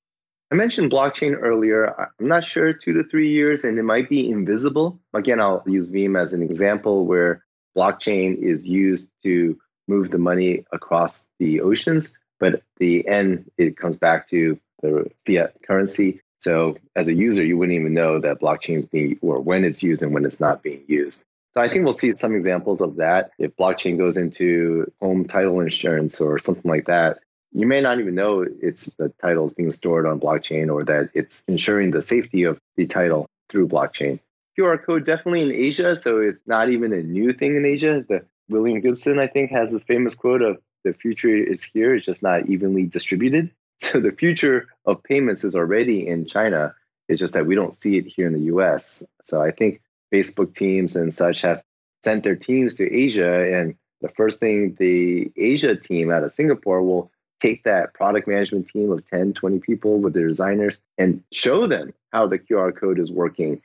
I 0.51 0.55
mentioned 0.55 0.91
blockchain 0.91 1.35
earlier. 1.39 2.09
I'm 2.19 2.27
not 2.27 2.45
sure 2.45 2.71
two 2.71 2.93
to 2.93 3.03
three 3.03 3.29
years, 3.29 3.65
and 3.65 3.77
it 3.77 3.83
might 3.83 4.07
be 4.07 4.29
invisible. 4.29 4.99
Again, 5.13 5.41
I'll 5.41 5.61
use 5.65 5.89
Veem 5.89 6.19
as 6.19 6.33
an 6.33 6.41
example 6.41 7.05
where 7.05 7.43
blockchain 7.77 8.37
is 8.37 8.65
used 8.65 9.11
to 9.23 9.59
move 9.87 10.11
the 10.11 10.17
money 10.17 10.65
across 10.71 11.25
the 11.39 11.61
oceans. 11.61 12.17
But 12.39 12.61
the 12.77 13.07
end, 13.07 13.49
it 13.57 13.77
comes 13.77 13.95
back 13.95 14.29
to 14.29 14.59
the 14.81 15.09
fiat 15.25 15.55
currency. 15.63 16.21
So 16.39 16.77
as 16.95 17.07
a 17.07 17.13
user, 17.13 17.43
you 17.43 17.57
wouldn't 17.57 17.77
even 17.77 17.93
know 17.93 18.19
that 18.19 18.39
blockchain 18.39 18.79
is 18.79 18.85
being, 18.85 19.17
or 19.21 19.39
when 19.39 19.63
it's 19.63 19.81
used 19.81 20.03
and 20.03 20.13
when 20.13 20.25
it's 20.25 20.39
not 20.39 20.61
being 20.61 20.83
used. 20.87 21.25
So 21.53 21.61
I 21.61 21.69
think 21.69 21.83
we'll 21.83 21.93
see 21.93 22.15
some 22.15 22.35
examples 22.35 22.81
of 22.81 22.97
that. 22.97 23.31
If 23.39 23.55
blockchain 23.55 23.97
goes 23.97 24.17
into 24.17 24.91
home 25.01 25.25
title 25.25 25.59
insurance 25.59 26.21
or 26.21 26.37
something 26.37 26.69
like 26.69 26.85
that, 26.85 27.19
you 27.51 27.65
may 27.65 27.81
not 27.81 27.99
even 27.99 28.13
know 28.13 28.45
it's 28.61 28.85
the 28.97 29.09
title 29.21 29.45
is 29.45 29.53
being 29.53 29.71
stored 29.71 30.05
on 30.05 30.19
blockchain 30.19 30.71
or 30.71 30.83
that 30.83 31.09
it's 31.15 31.43
ensuring 31.47 31.89
the 31.89 32.01
safety 32.01 32.43
of 32.43 32.59
the 32.75 32.85
title 32.85 33.27
through 33.49 33.67
blockchain. 33.67 34.19
QR 34.59 34.83
code 34.83 35.05
definitely 35.05 35.43
in 35.43 35.51
Asia, 35.51 35.95
so 35.95 36.19
it's 36.19 36.41
not 36.45 36.69
even 36.69 36.93
a 36.93 37.01
new 37.01 37.33
thing 37.33 37.55
in 37.55 37.65
Asia. 37.65 38.05
The 38.07 38.25
William 38.49 38.81
Gibson, 38.81 39.19
I 39.19 39.27
think, 39.27 39.51
has 39.51 39.71
this 39.71 39.83
famous 39.83 40.15
quote 40.15 40.41
of 40.41 40.61
the 40.83 40.93
future 40.93 41.35
is 41.35 41.63
here, 41.63 41.93
it's 41.93 42.05
just 42.05 42.23
not 42.23 42.47
evenly 42.47 42.85
distributed. 42.85 43.51
So 43.79 43.99
the 43.99 44.09
future 44.11 44.69
of 44.85 45.03
payments 45.03 45.43
is 45.43 45.55
already 45.55 46.07
in 46.07 46.25
China. 46.25 46.73
It's 47.07 47.19
just 47.19 47.35
that 47.35 47.45
we 47.45 47.53
don't 47.53 47.75
see 47.75 47.95
it 47.99 48.07
here 48.07 48.25
in 48.25 48.33
the 48.33 48.51
US. 48.55 49.03
So 49.21 49.39
I 49.39 49.51
think 49.51 49.81
Facebook 50.11 50.55
teams 50.55 50.95
and 50.95 51.13
such 51.13 51.41
have 51.41 51.61
sent 52.03 52.23
their 52.23 52.35
teams 52.35 52.73
to 52.75 52.91
Asia. 52.91 53.55
And 53.55 53.75
the 54.01 54.09
first 54.09 54.39
thing 54.39 54.75
the 54.79 55.31
Asia 55.35 55.75
team 55.75 56.09
out 56.09 56.23
of 56.23 56.31
Singapore 56.31 56.81
will 56.81 57.11
take 57.39 57.65
that 57.65 57.93
product 57.93 58.27
management 58.27 58.67
team 58.69 58.91
of 58.91 59.07
10, 59.07 59.33
20 59.33 59.59
people 59.59 59.99
with 59.99 60.15
their 60.15 60.27
designers 60.27 60.79
and 60.97 61.23
show 61.31 61.67
them 61.67 61.93
how 62.11 62.25
the 62.25 62.39
QR 62.39 62.75
code 62.75 62.97
is 62.97 63.11
working 63.11 63.61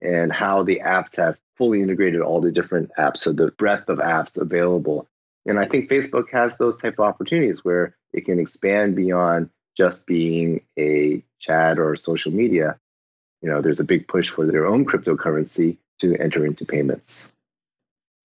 and 0.00 0.32
how 0.32 0.62
the 0.62 0.80
apps 0.84 1.16
have 1.16 1.36
fully 1.56 1.82
integrated 1.82 2.20
all 2.20 2.40
the 2.40 2.52
different 2.52 2.90
apps. 2.98 3.18
So 3.18 3.32
the 3.32 3.50
breadth 3.52 3.88
of 3.88 3.98
apps 3.98 4.40
available 4.40 5.08
and 5.46 5.60
I 5.60 5.66
think 5.66 5.88
Facebook 5.88 6.30
has 6.30 6.56
those 6.56 6.76
type 6.76 6.94
of 6.94 7.06
opportunities 7.06 7.64
where 7.64 7.96
it 8.12 8.24
can 8.24 8.40
expand 8.40 8.96
beyond 8.96 9.48
just 9.76 10.06
being 10.06 10.62
a 10.78 11.22
chat 11.38 11.78
or 11.78 11.94
social 11.96 12.32
media. 12.32 12.78
You 13.42 13.50
know, 13.50 13.60
there's 13.60 13.80
a 13.80 13.84
big 13.84 14.08
push 14.08 14.28
for 14.28 14.44
their 14.44 14.66
own 14.66 14.84
cryptocurrency 14.84 15.76
to 16.00 16.16
enter 16.16 16.44
into 16.44 16.66
payments. 16.66 17.32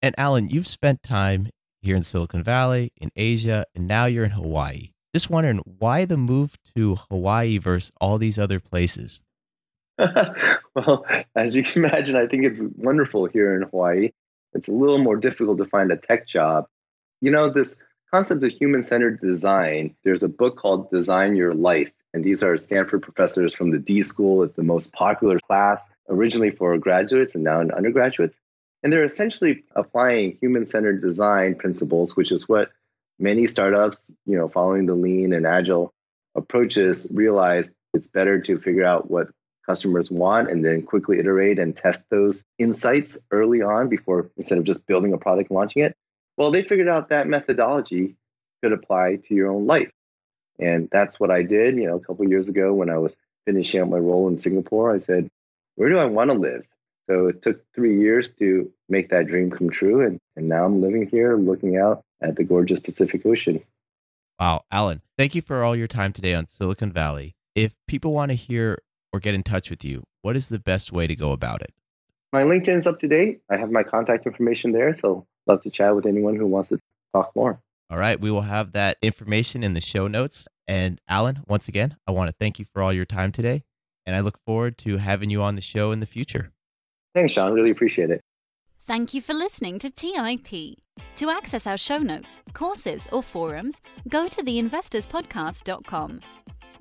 And 0.02 0.16
Alan, 0.18 0.50
you've 0.50 0.68
spent 0.68 1.04
time 1.04 1.50
here 1.82 1.96
in 1.96 2.02
Silicon 2.02 2.44
Valley, 2.44 2.92
in 2.98 3.12
Asia, 3.16 3.66
and 3.76 3.88
now 3.88 4.06
you're 4.06 4.26
in 4.26 4.32
Hawaii. 4.32 4.90
Just 5.14 5.30
wondering 5.30 5.62
why 5.78 6.06
the 6.06 6.18
move 6.18 6.58
to 6.76 6.96
Hawaii 7.12 7.58
versus 7.60 7.92
all 8.02 8.18
these 8.18 8.40
other 8.40 8.60
places? 8.60 9.22
well, 10.76 11.06
as 11.36 11.56
you 11.56 11.64
can 11.64 11.86
imagine, 11.86 12.16
I 12.16 12.28
think 12.28 12.46
it's 12.46 12.64
wonderful 12.78 13.26
here 13.26 13.56
in 13.56 13.64
Hawaii. 13.64 14.12
It's 14.54 14.68
a 14.68 14.74
little 14.74 14.98
more 14.98 15.16
difficult 15.16 15.58
to 15.60 15.66
find 15.66 15.92
a 15.92 15.98
tech 15.98 16.28
job 16.28 16.68
you 17.22 17.30
know, 17.32 17.50
this 17.50 17.78
concept 18.12 18.44
of 18.44 18.52
human 18.52 18.84
centered 18.84 19.22
design, 19.22 19.96
there's 20.04 20.24
a 20.24 20.30
book 20.30 20.58
called 20.58 20.90
Design 20.90 21.36
Your 21.36 21.54
Life. 21.54 21.92
And 22.14 22.24
these 22.24 22.44
are 22.44 22.58
Stanford 22.58 23.04
professors 23.04 23.54
from 23.54 23.72
the 23.72 23.78
D 23.78 24.04
School. 24.04 24.44
It's 24.44 24.56
the 24.56 24.64
most 24.64 24.92
popular 24.92 25.40
class 25.40 25.94
originally 26.10 26.50
for 26.50 26.78
graduates 26.78 27.36
and 27.36 27.44
now 27.44 27.62
in 27.62 27.72
undergraduates. 27.72 28.38
And 28.84 28.92
they're 28.92 29.06
essentially 29.06 29.64
applying 29.76 30.38
human 30.42 30.66
centered 30.66 31.02
design 31.02 31.56
principles, 31.56 32.18
which 32.18 32.32
is 32.32 32.50
what 32.50 32.72
many 33.18 33.48
startups, 33.48 34.12
you 34.26 34.38
know, 34.38 34.50
following 34.50 34.88
the 34.88 34.96
lean 34.96 35.32
and 35.32 35.46
agile 35.46 35.94
approaches 36.36 37.10
realize 37.14 37.72
it's 37.94 38.08
better 38.08 38.42
to 38.42 38.58
figure 38.58 38.86
out 38.86 39.10
what 39.10 39.30
customers 39.72 40.12
want 40.12 40.52
and 40.52 40.66
then 40.66 40.82
quickly 40.82 41.18
iterate 41.18 41.58
and 41.58 41.78
test 41.78 42.10
those 42.10 42.44
insights 42.60 43.26
early 43.32 43.62
on 43.62 43.88
before 43.88 44.30
instead 44.36 44.58
of 44.58 44.66
just 44.66 44.86
building 44.86 45.14
a 45.14 45.18
product 45.18 45.50
and 45.50 45.56
launching 45.56 45.84
it. 45.84 45.96
Well, 46.36 46.52
they 46.52 46.62
figured 46.62 46.90
out 46.90 47.08
that 47.10 47.26
methodology 47.26 48.16
could 48.62 48.74
apply 48.74 49.20
to 49.28 49.34
your 49.34 49.50
own 49.50 49.68
life. 49.68 49.90
And 50.60 50.90
that's 50.92 51.22
what 51.22 51.32
I 51.32 51.44
did. 51.44 51.78
You 51.78 51.88
know, 51.88 51.96
a 51.96 52.02
couple 52.02 52.28
years 52.28 52.50
ago 52.50 52.74
when 52.74 52.90
I 52.90 52.98
was 52.98 53.16
finishing 53.46 53.82
up 53.82 53.88
my 53.88 53.98
role 53.98 54.28
in 54.28 54.38
Singapore, 54.38 54.94
I 54.94 54.98
said, 54.98 55.30
where 55.76 55.88
do 55.88 55.98
I 55.98 56.06
want 56.06 56.32
to 56.32 56.38
live? 56.38 56.66
So 57.10 57.28
it 57.28 57.42
took 57.42 57.64
three 57.74 57.98
years 57.98 58.30
to 58.40 58.70
make 58.90 59.10
that 59.12 59.28
dream 59.28 59.52
come 59.52 59.70
true. 59.70 60.06
And, 60.06 60.20
and 60.36 60.50
now 60.50 60.66
I'm 60.66 60.82
living 60.82 61.08
here 61.08 61.38
looking 61.38 61.78
out 61.78 62.04
at 62.22 62.36
the 62.36 62.44
gorgeous 62.44 62.82
Pacific 62.82 63.26
Ocean. 63.26 63.64
Wow, 64.38 64.64
Alan, 64.70 65.02
thank 65.18 65.34
you 65.34 65.42
for 65.42 65.64
all 65.64 65.78
your 65.78 65.88
time 65.88 66.12
today 66.12 66.34
on 66.34 66.48
Silicon 66.48 66.92
Valley. 66.92 67.36
If 67.56 67.76
people 67.88 68.12
want 68.12 68.32
to 68.32 68.36
hear 68.36 68.80
or 69.14 69.20
get 69.20 69.36
in 69.36 69.44
touch 69.44 69.70
with 69.70 69.84
you, 69.84 70.04
what 70.22 70.36
is 70.36 70.50
the 70.50 70.60
best 70.60 70.92
way 70.92 71.08
to 71.08 71.16
go 71.16 71.32
about 71.32 71.62
it? 71.62 71.74
My 72.34 72.44
LinkedIn 72.44 72.78
is 72.78 72.88
up 72.88 73.00
to 73.00 73.08
date. 73.08 73.42
I 73.50 73.58
have 73.58 73.72
my 73.72 73.84
contact 73.84 74.26
information 74.26 74.72
there. 74.72 74.94
So 74.94 75.26
love 75.48 75.62
to 75.64 75.70
chat 75.70 75.96
with 75.96 76.06
anyone 76.06 76.36
who 76.36 76.48
wants 76.48 76.70
to 76.70 76.80
talk 77.14 77.36
more. 77.36 77.60
All 77.90 77.98
right. 77.98 78.20
We 78.20 78.32
will 78.32 78.42
have 78.42 78.72
that 78.72 78.98
information 79.02 79.64
in 79.64 79.74
the 79.74 79.82
show 79.82 80.08
notes. 80.08 80.48
And 80.68 81.02
Alan, 81.10 81.44
once 81.48 81.68
again, 81.68 81.98
I 82.08 82.12
want 82.12 82.30
to 82.30 82.36
thank 82.40 82.58
you 82.58 82.66
for 82.72 82.82
all 82.82 82.94
your 82.94 83.06
time 83.06 83.34
today. 83.34 83.64
And 84.06 84.16
I 84.16 84.22
look 84.22 84.40
forward 84.46 84.78
to 84.80 84.98
having 84.98 85.30
you 85.30 85.42
on 85.42 85.56
the 85.56 85.62
show 85.62 85.92
in 85.92 86.00
the 86.00 86.06
future. 86.06 86.52
Thanks, 87.14 87.34
Shawn. 87.34 87.54
Really 87.54 87.72
appreciate 87.72 88.10
it. 88.10 88.22
Thank 88.86 89.14
you 89.14 89.22
for 89.22 89.34
listening 89.34 89.78
to 89.80 89.92
TIP. 89.92 90.78
To 91.16 91.30
access 91.30 91.68
our 91.68 91.78
show 91.78 92.00
notes, 92.00 92.42
courses, 92.54 93.08
or 93.12 93.22
forums, 93.22 93.82
go 94.08 94.28
to 94.28 94.42
theinvestorspodcast.com. 94.42 96.22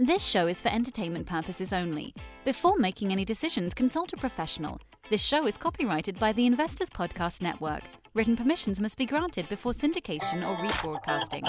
This 0.03 0.25
show 0.25 0.47
is 0.47 0.63
for 0.63 0.71
entertainment 0.71 1.27
purposes 1.27 1.75
only. 1.75 2.15
Before 2.47 2.79
making 2.79 3.13
any 3.13 3.27
decisions, 3.27 3.75
consult 3.75 4.15
a 4.15 4.17
professional. 4.17 4.81
This 5.11 5.23
show 5.23 5.47
is 5.47 5.59
copyrighted 5.59 6.19
by 6.19 6.33
the 6.33 6.47
Investors 6.47 6.89
Podcast 6.89 7.43
Network. 7.43 7.83
Written 8.15 8.35
permissions 8.35 8.81
must 8.81 8.97
be 8.97 9.05
granted 9.05 9.47
before 9.51 9.73
syndication 9.73 10.41
or 10.43 10.57
rebroadcasting. 10.57 11.45